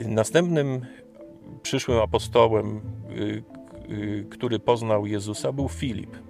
Następnym 0.07 0.87
przyszłym 1.62 1.98
apostołem, 1.98 2.81
y, 3.11 3.42
y, 3.92 4.27
który 4.31 4.59
poznał 4.59 5.07
Jezusa, 5.07 5.53
był 5.53 5.68
Filip. 5.68 6.28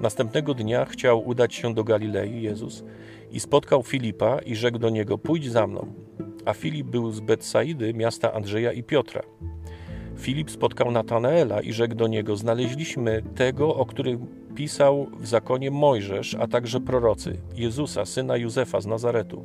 Następnego 0.00 0.54
dnia 0.54 0.84
chciał 0.84 1.28
udać 1.28 1.54
się 1.54 1.74
do 1.74 1.84
Galilei, 1.84 2.42
Jezus, 2.42 2.84
i 3.30 3.40
spotkał 3.40 3.82
Filipa 3.82 4.38
i 4.38 4.56
rzekł 4.56 4.78
do 4.78 4.90
niego: 4.90 5.18
Pójdź 5.18 5.50
za 5.50 5.66
mną. 5.66 5.92
A 6.44 6.52
Filip 6.52 6.86
był 6.86 7.10
z 7.10 7.20
Betsaidy, 7.20 7.94
miasta 7.94 8.32
Andrzeja 8.32 8.72
i 8.72 8.82
Piotra. 8.82 9.22
Filip 10.18 10.50
spotkał 10.50 10.90
Natanaela 10.90 11.60
i 11.60 11.72
rzekł 11.72 11.94
do 11.94 12.06
niego: 12.06 12.36
Znaleźliśmy 12.36 13.22
tego, 13.34 13.74
o 13.74 13.86
którym 13.86 14.26
pisał 14.54 15.06
w 15.20 15.26
zakonie 15.26 15.70
Mojżesz, 15.70 16.36
a 16.40 16.46
także 16.46 16.80
prorocy, 16.80 17.36
Jezusa, 17.54 18.04
syna 18.04 18.36
Józefa 18.36 18.80
z 18.80 18.86
Nazaretu. 18.86 19.44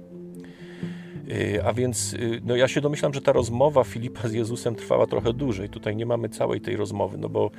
Y, 1.32 1.64
a 1.64 1.74
więc 1.74 2.14
y, 2.14 2.42
no 2.46 2.56
ja 2.56 2.68
się 2.68 2.82
domyślam, 2.82 3.14
że 3.14 3.22
ta 3.22 3.32
rozmowa 3.32 3.84
Filipa 3.84 4.28
z 4.28 4.34
Jezusem 4.34 4.76
trwała 4.76 5.08
trochę 5.08 5.34
dłużej. 5.34 5.70
Tutaj 5.70 5.96
nie 5.96 6.06
mamy 6.06 6.30
całej 6.30 6.62
tej 6.62 6.76
rozmowy, 6.76 7.18
no 7.18 7.30
bo 7.30 7.52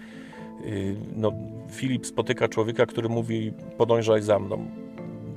no, 1.16 1.32
Filip 1.70 2.06
spotyka 2.06 2.48
człowieka, 2.48 2.86
który 2.86 3.08
mówi: 3.08 3.52
Podążaj 3.76 4.22
za 4.22 4.38
mną. 4.38 4.66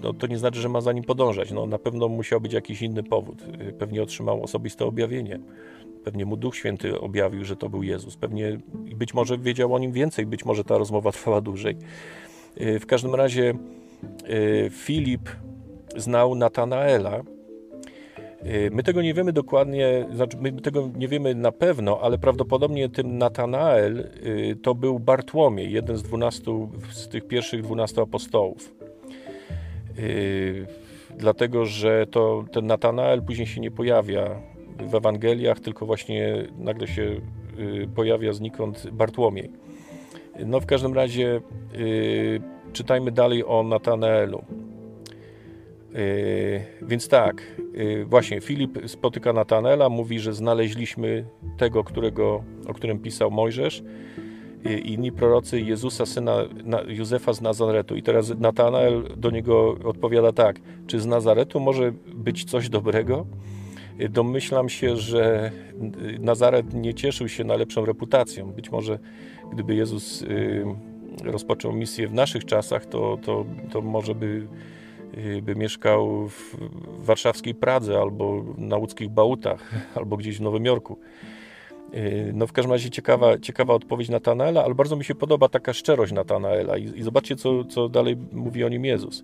No, 0.03 0.13
to 0.13 0.27
nie 0.27 0.37
znaczy, 0.37 0.59
że 0.59 0.69
ma 0.69 0.81
za 0.81 0.91
nim 0.91 1.03
podążać. 1.03 1.51
No, 1.51 1.65
na 1.65 1.79
pewno 1.79 2.07
musiał 2.07 2.41
być 2.41 2.53
jakiś 2.53 2.81
inny 2.81 3.03
powód. 3.03 3.43
Pewnie 3.79 4.03
otrzymał 4.03 4.43
osobiste 4.43 4.85
objawienie. 4.85 5.39
Pewnie 6.03 6.25
mu 6.25 6.37
Duch 6.37 6.55
Święty 6.55 6.99
objawił, 6.99 7.45
że 7.45 7.55
to 7.55 7.69
był 7.69 7.83
Jezus. 7.83 8.17
Pewnie 8.17 8.59
być 8.95 9.13
może 9.13 9.37
wiedział 9.37 9.73
o 9.73 9.79
nim 9.79 9.91
więcej, 9.91 10.25
być 10.25 10.45
może 10.45 10.63
ta 10.63 10.77
rozmowa 10.77 11.11
trwała 11.11 11.41
dłużej. 11.41 11.77
Y, 12.61 12.79
w 12.79 12.85
każdym 12.85 13.15
razie 13.15 13.53
y, 14.29 14.69
Filip 14.69 15.29
znał 15.97 16.35
Natanaela. 16.35 17.34
Y, 18.45 18.69
my 18.71 18.83
tego 18.83 19.01
nie 19.01 19.13
wiemy 19.13 19.33
dokładnie, 19.33 20.05
znaczy 20.13 20.37
my 20.41 20.51
tego 20.51 20.89
nie 20.95 21.07
wiemy 21.07 21.35
na 21.35 21.51
pewno, 21.51 21.99
ale 22.01 22.17
prawdopodobnie 22.17 22.89
tym 22.89 23.17
Natanael 23.17 24.09
to 24.61 24.75
był 24.75 24.99
Bartłomiej, 24.99 25.71
jeden 25.71 25.97
z 25.97 26.03
dwunastu, 26.03 26.69
z 26.91 27.07
tych 27.07 27.27
pierwszych 27.27 27.61
dwunastu 27.61 28.01
apostołów. 28.01 28.75
Dlatego, 31.17 31.65
że 31.65 32.07
to 32.07 32.45
ten 32.51 32.65
Natanael 32.65 33.21
później 33.21 33.47
się 33.47 33.61
nie 33.61 33.71
pojawia 33.71 34.41
w 34.79 34.95
Ewangeliach, 34.95 35.59
tylko 35.59 35.85
właśnie 35.85 36.47
nagle 36.57 36.87
się 36.87 37.21
y, 37.59 37.87
pojawia 37.95 38.33
znikąd 38.33 38.89
Bartłomiej. 38.89 39.51
No 40.45 40.59
w 40.59 40.65
każdym 40.65 40.93
razie 40.93 41.41
y, 41.75 42.41
czytajmy 42.73 43.11
dalej 43.11 43.45
o 43.45 43.63
Natanaelu. 43.63 44.43
Y, 45.95 46.63
więc 46.81 47.07
tak, 47.07 47.41
właśnie 48.05 48.41
Filip 48.41 48.79
spotyka 48.87 49.33
Natanaela, 49.33 49.89
mówi, 49.89 50.19
że 50.19 50.33
znaleźliśmy 50.33 51.25
tego, 51.57 51.83
którego, 51.83 52.43
o 52.67 52.73
którym 52.73 52.99
pisał 52.99 53.31
Mojżesz 53.31 53.83
i 54.65 54.93
inni 54.93 55.11
prorocy 55.11 55.61
Jezusa, 55.61 56.05
syna 56.05 56.37
Józefa 56.87 57.33
z 57.33 57.41
Nazaretu. 57.41 57.95
I 57.95 58.03
teraz 58.03 58.39
Natanael 58.39 59.03
do 59.17 59.29
niego 59.31 59.77
odpowiada 59.83 60.31
tak, 60.31 60.59
czy 60.87 60.99
z 60.99 61.05
Nazaretu 61.05 61.59
może 61.59 61.93
być 62.15 62.43
coś 62.43 62.69
dobrego? 62.69 63.25
Domyślam 64.09 64.69
się, 64.69 64.97
że 64.97 65.51
Nazaret 66.19 66.73
nie 66.73 66.93
cieszył 66.93 67.29
się 67.29 67.43
najlepszą 67.43 67.85
reputacją. 67.85 68.51
Być 68.51 68.71
może 68.71 68.99
gdyby 69.53 69.75
Jezus 69.75 70.23
rozpoczął 71.23 71.73
misję 71.73 72.07
w 72.07 72.13
naszych 72.13 72.45
czasach, 72.45 72.85
to, 72.85 73.17
to, 73.23 73.45
to 73.71 73.81
może 73.81 74.15
by, 74.15 74.47
by 75.41 75.55
mieszkał 75.55 76.27
w 76.27 76.55
warszawskiej 76.99 77.55
Pradze 77.55 77.99
albo 77.99 78.43
na 78.57 78.77
łódzkich 78.77 79.09
Bałutach, 79.09 79.71
albo 79.95 80.17
gdzieś 80.17 80.37
w 80.37 80.41
Nowym 80.41 80.65
Jorku. 80.65 80.97
Y, 81.93 82.31
no 82.33 82.47
w 82.47 82.51
każdym 82.51 82.71
razie 82.71 82.89
ciekawa, 82.89 83.37
ciekawa 83.37 83.73
odpowiedź 83.73 84.09
Natanaela, 84.09 84.63
ale 84.63 84.75
bardzo 84.75 84.95
mi 84.95 85.03
się 85.03 85.15
podoba 85.15 85.49
taka 85.49 85.73
szczerość 85.73 86.11
Natanaela 86.11 86.77
i, 86.77 86.83
i 86.83 87.03
zobaczcie, 87.03 87.35
co, 87.35 87.65
co 87.65 87.89
dalej 87.89 88.17
mówi 88.31 88.63
o 88.63 88.69
nim 88.69 88.85
Jezus. 88.85 89.23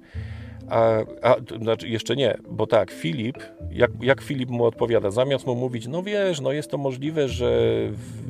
A, 0.71 1.03
a 1.21 1.35
znaczy 1.61 1.89
jeszcze 1.89 2.15
nie, 2.15 2.37
bo 2.49 2.67
tak, 2.67 2.91
Filip, 2.91 3.37
jak, 3.71 3.91
jak 4.01 4.21
Filip 4.21 4.49
mu 4.49 4.65
odpowiada, 4.65 5.11
zamiast 5.11 5.47
mu 5.47 5.55
mówić, 5.55 5.87
no 5.87 6.03
wiesz, 6.03 6.41
no 6.41 6.51
jest 6.51 6.71
to 6.71 6.77
możliwe, 6.77 7.29
że 7.29 7.61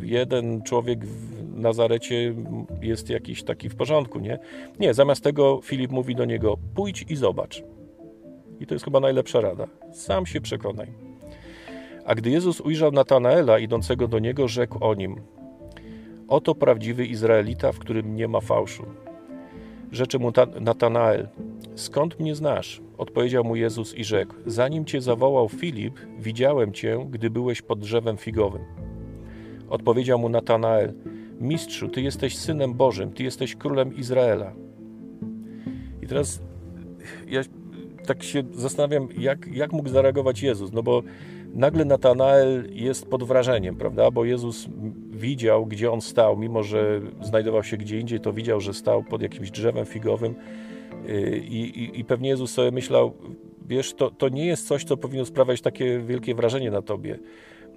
jeden 0.02 0.62
człowiek 0.62 1.06
w 1.06 1.60
Nazarecie 1.60 2.34
jest 2.82 3.10
jakiś 3.10 3.44
taki 3.44 3.70
w 3.70 3.76
porządku, 3.76 4.20
nie? 4.20 4.40
Nie, 4.80 4.94
zamiast 4.94 5.24
tego 5.24 5.60
Filip 5.64 5.92
mówi 5.92 6.16
do 6.16 6.26
niego, 6.26 6.58
pójdź 6.76 7.06
i 7.10 7.16
zobacz. 7.16 7.64
I 8.60 8.68
to 8.68 8.76
jest 8.76 8.86
chyba 8.86 9.00
najlepsza 9.00 9.42
rada. 9.42 9.68
Sam 9.92 10.26
się 10.26 10.42
przekonaj. 10.42 10.88
A 12.06 12.16
gdy 12.16 12.30
Jezus 12.30 12.62
ujrzał 12.62 12.92
Natanaela 12.92 13.60
idącego 13.60 14.08
do 14.08 14.20
niego, 14.20 14.48
rzekł 14.48 14.86
o 14.86 14.96
nim: 14.96 15.22
Oto 16.28 16.56
prawdziwy 16.56 17.06
Izraelita, 17.06 17.72
w 17.72 17.80
którym 17.80 18.16
nie 18.16 18.28
ma 18.28 18.40
fałszu. 18.40 18.86
Rzeczy 19.92 20.20
mu 20.20 20.32
Natanael: 20.62 21.28
Skąd 21.76 22.20
mnie 22.20 22.36
znasz? 22.36 22.82
Odpowiedział 22.98 23.44
mu 23.44 23.56
Jezus 23.56 23.96
i 23.96 24.04
rzekł: 24.04 24.36
Zanim 24.46 24.86
cię 24.86 25.02
zawołał 25.02 25.50
Filip, 25.50 26.00
widziałem 26.20 26.74
cię, 26.74 27.08
gdy 27.10 27.30
byłeś 27.30 27.62
pod 27.62 27.80
drzewem 27.80 28.18
figowym. 28.18 28.62
Odpowiedział 29.70 30.20
mu 30.20 30.30
Natanael: 30.30 30.94
Mistrzu, 31.40 31.90
ty 31.90 32.02
jesteś 32.02 32.38
synem 32.38 32.74
Bożym, 32.74 33.12
ty 33.12 33.24
jesteś 33.24 33.56
królem 33.56 33.96
Izraela. 33.96 34.54
I 36.02 36.08
teraz 36.08 36.42
ja 37.28 37.42
tak 38.06 38.24
się 38.24 38.44
zastanawiam, 38.54 39.08
jak, 39.18 39.48
jak 39.48 39.74
mógł 39.74 39.90
zareagować 39.90 40.42
Jezus, 40.42 40.72
no 40.72 40.84
bo 40.84 41.04
nagle 41.54 41.86
Natanael 41.86 42.70
jest 42.72 43.06
pod 43.06 43.24
wrażeniem, 43.24 43.76
prawda? 43.76 44.12
Bo 44.12 44.26
Jezus 44.26 44.68
widział, 45.12 45.66
gdzie 45.66 45.92
on 45.92 46.02
stał, 46.02 46.38
mimo 46.38 46.64
że 46.64 47.02
znajdował 47.22 47.64
się 47.64 47.78
gdzie 47.78 48.00
indziej, 48.00 48.20
to 48.20 48.34
widział, 48.34 48.62
że 48.62 48.74
stał 48.74 49.04
pod 49.04 49.22
jakimś 49.22 49.52
drzewem 49.52 49.86
figowym 49.86 50.36
i, 51.44 51.58
i, 51.58 52.00
i 52.00 52.06
pewnie 52.06 52.30
Jezus 52.30 52.52
sobie 52.52 52.72
myślał, 52.72 53.14
wiesz, 53.68 53.94
to, 53.94 54.12
to 54.12 54.30
nie 54.30 54.46
jest 54.46 54.68
coś, 54.68 54.84
co 54.84 54.98
powinno 54.98 55.26
sprawiać 55.26 55.62
takie 55.62 56.00
wielkie 56.00 56.36
wrażenie 56.36 56.72
na 56.72 56.82
tobie. 56.82 57.20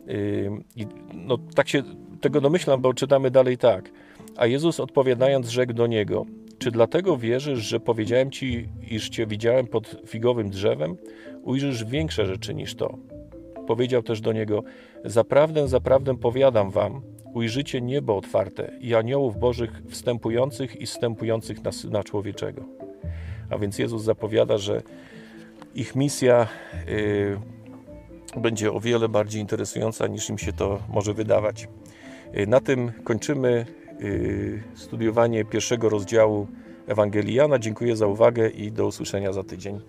Y, 0.08 0.50
I 0.76 0.86
no, 1.14 1.38
tak 1.54 1.68
się 1.68 1.82
tego 2.20 2.40
domyślam, 2.40 2.80
bo 2.80 2.94
czytamy 2.94 3.30
dalej 3.30 3.58
tak. 3.58 3.90
A 4.36 4.46
Jezus 4.46 4.80
odpowiadając 4.80 5.48
rzekł 5.48 5.72
do 5.72 5.86
niego, 5.86 6.26
czy 6.58 6.70
dlatego 6.70 7.16
wierzysz, 7.16 7.58
że 7.58 7.80
powiedziałem 7.80 8.30
ci, 8.30 8.68
iż 8.90 9.08
cię 9.08 9.26
widziałem 9.26 9.66
pod 9.66 9.96
figowym 10.06 10.50
drzewem? 10.50 10.96
Ujrzysz 11.42 11.84
większe 11.84 12.26
rzeczy 12.26 12.54
niż 12.54 12.74
to. 12.74 12.98
Powiedział 13.66 14.02
też 14.02 14.20
do 14.20 14.32
niego: 14.32 14.62
Zaprawdę, 15.04 15.68
zaprawdę 15.68 16.16
powiadam 16.16 16.70
wam, 16.70 17.02
ujrzycie 17.34 17.80
niebo 17.80 18.16
otwarte 18.16 18.72
i 18.80 18.94
aniołów 18.94 19.38
bożych 19.38 19.82
wstępujących 19.88 20.76
i 20.76 20.86
zstępujących 20.86 21.64
na 21.64 21.72
Syna 21.72 22.04
Człowieczego. 22.04 22.83
A 23.50 23.58
więc 23.58 23.78
Jezus 23.78 24.02
zapowiada, 24.02 24.58
że 24.58 24.82
ich 25.74 25.96
misja 25.96 26.46
y, 26.88 27.36
będzie 28.36 28.72
o 28.72 28.80
wiele 28.80 29.08
bardziej 29.08 29.40
interesująca 29.40 30.06
niż 30.06 30.30
im 30.30 30.38
się 30.38 30.52
to 30.52 30.80
może 30.88 31.14
wydawać. 31.14 31.68
Y, 32.38 32.46
na 32.46 32.60
tym 32.60 32.92
kończymy 33.04 33.66
y, 34.00 34.62
studiowanie 34.74 35.44
pierwszego 35.44 35.88
rozdziału 35.88 36.46
Ewangelii 36.86 37.34
Jana. 37.34 37.58
Dziękuję 37.58 37.96
za 37.96 38.06
uwagę 38.06 38.48
i 38.48 38.72
do 38.72 38.86
usłyszenia 38.86 39.32
za 39.32 39.44
tydzień. 39.44 39.80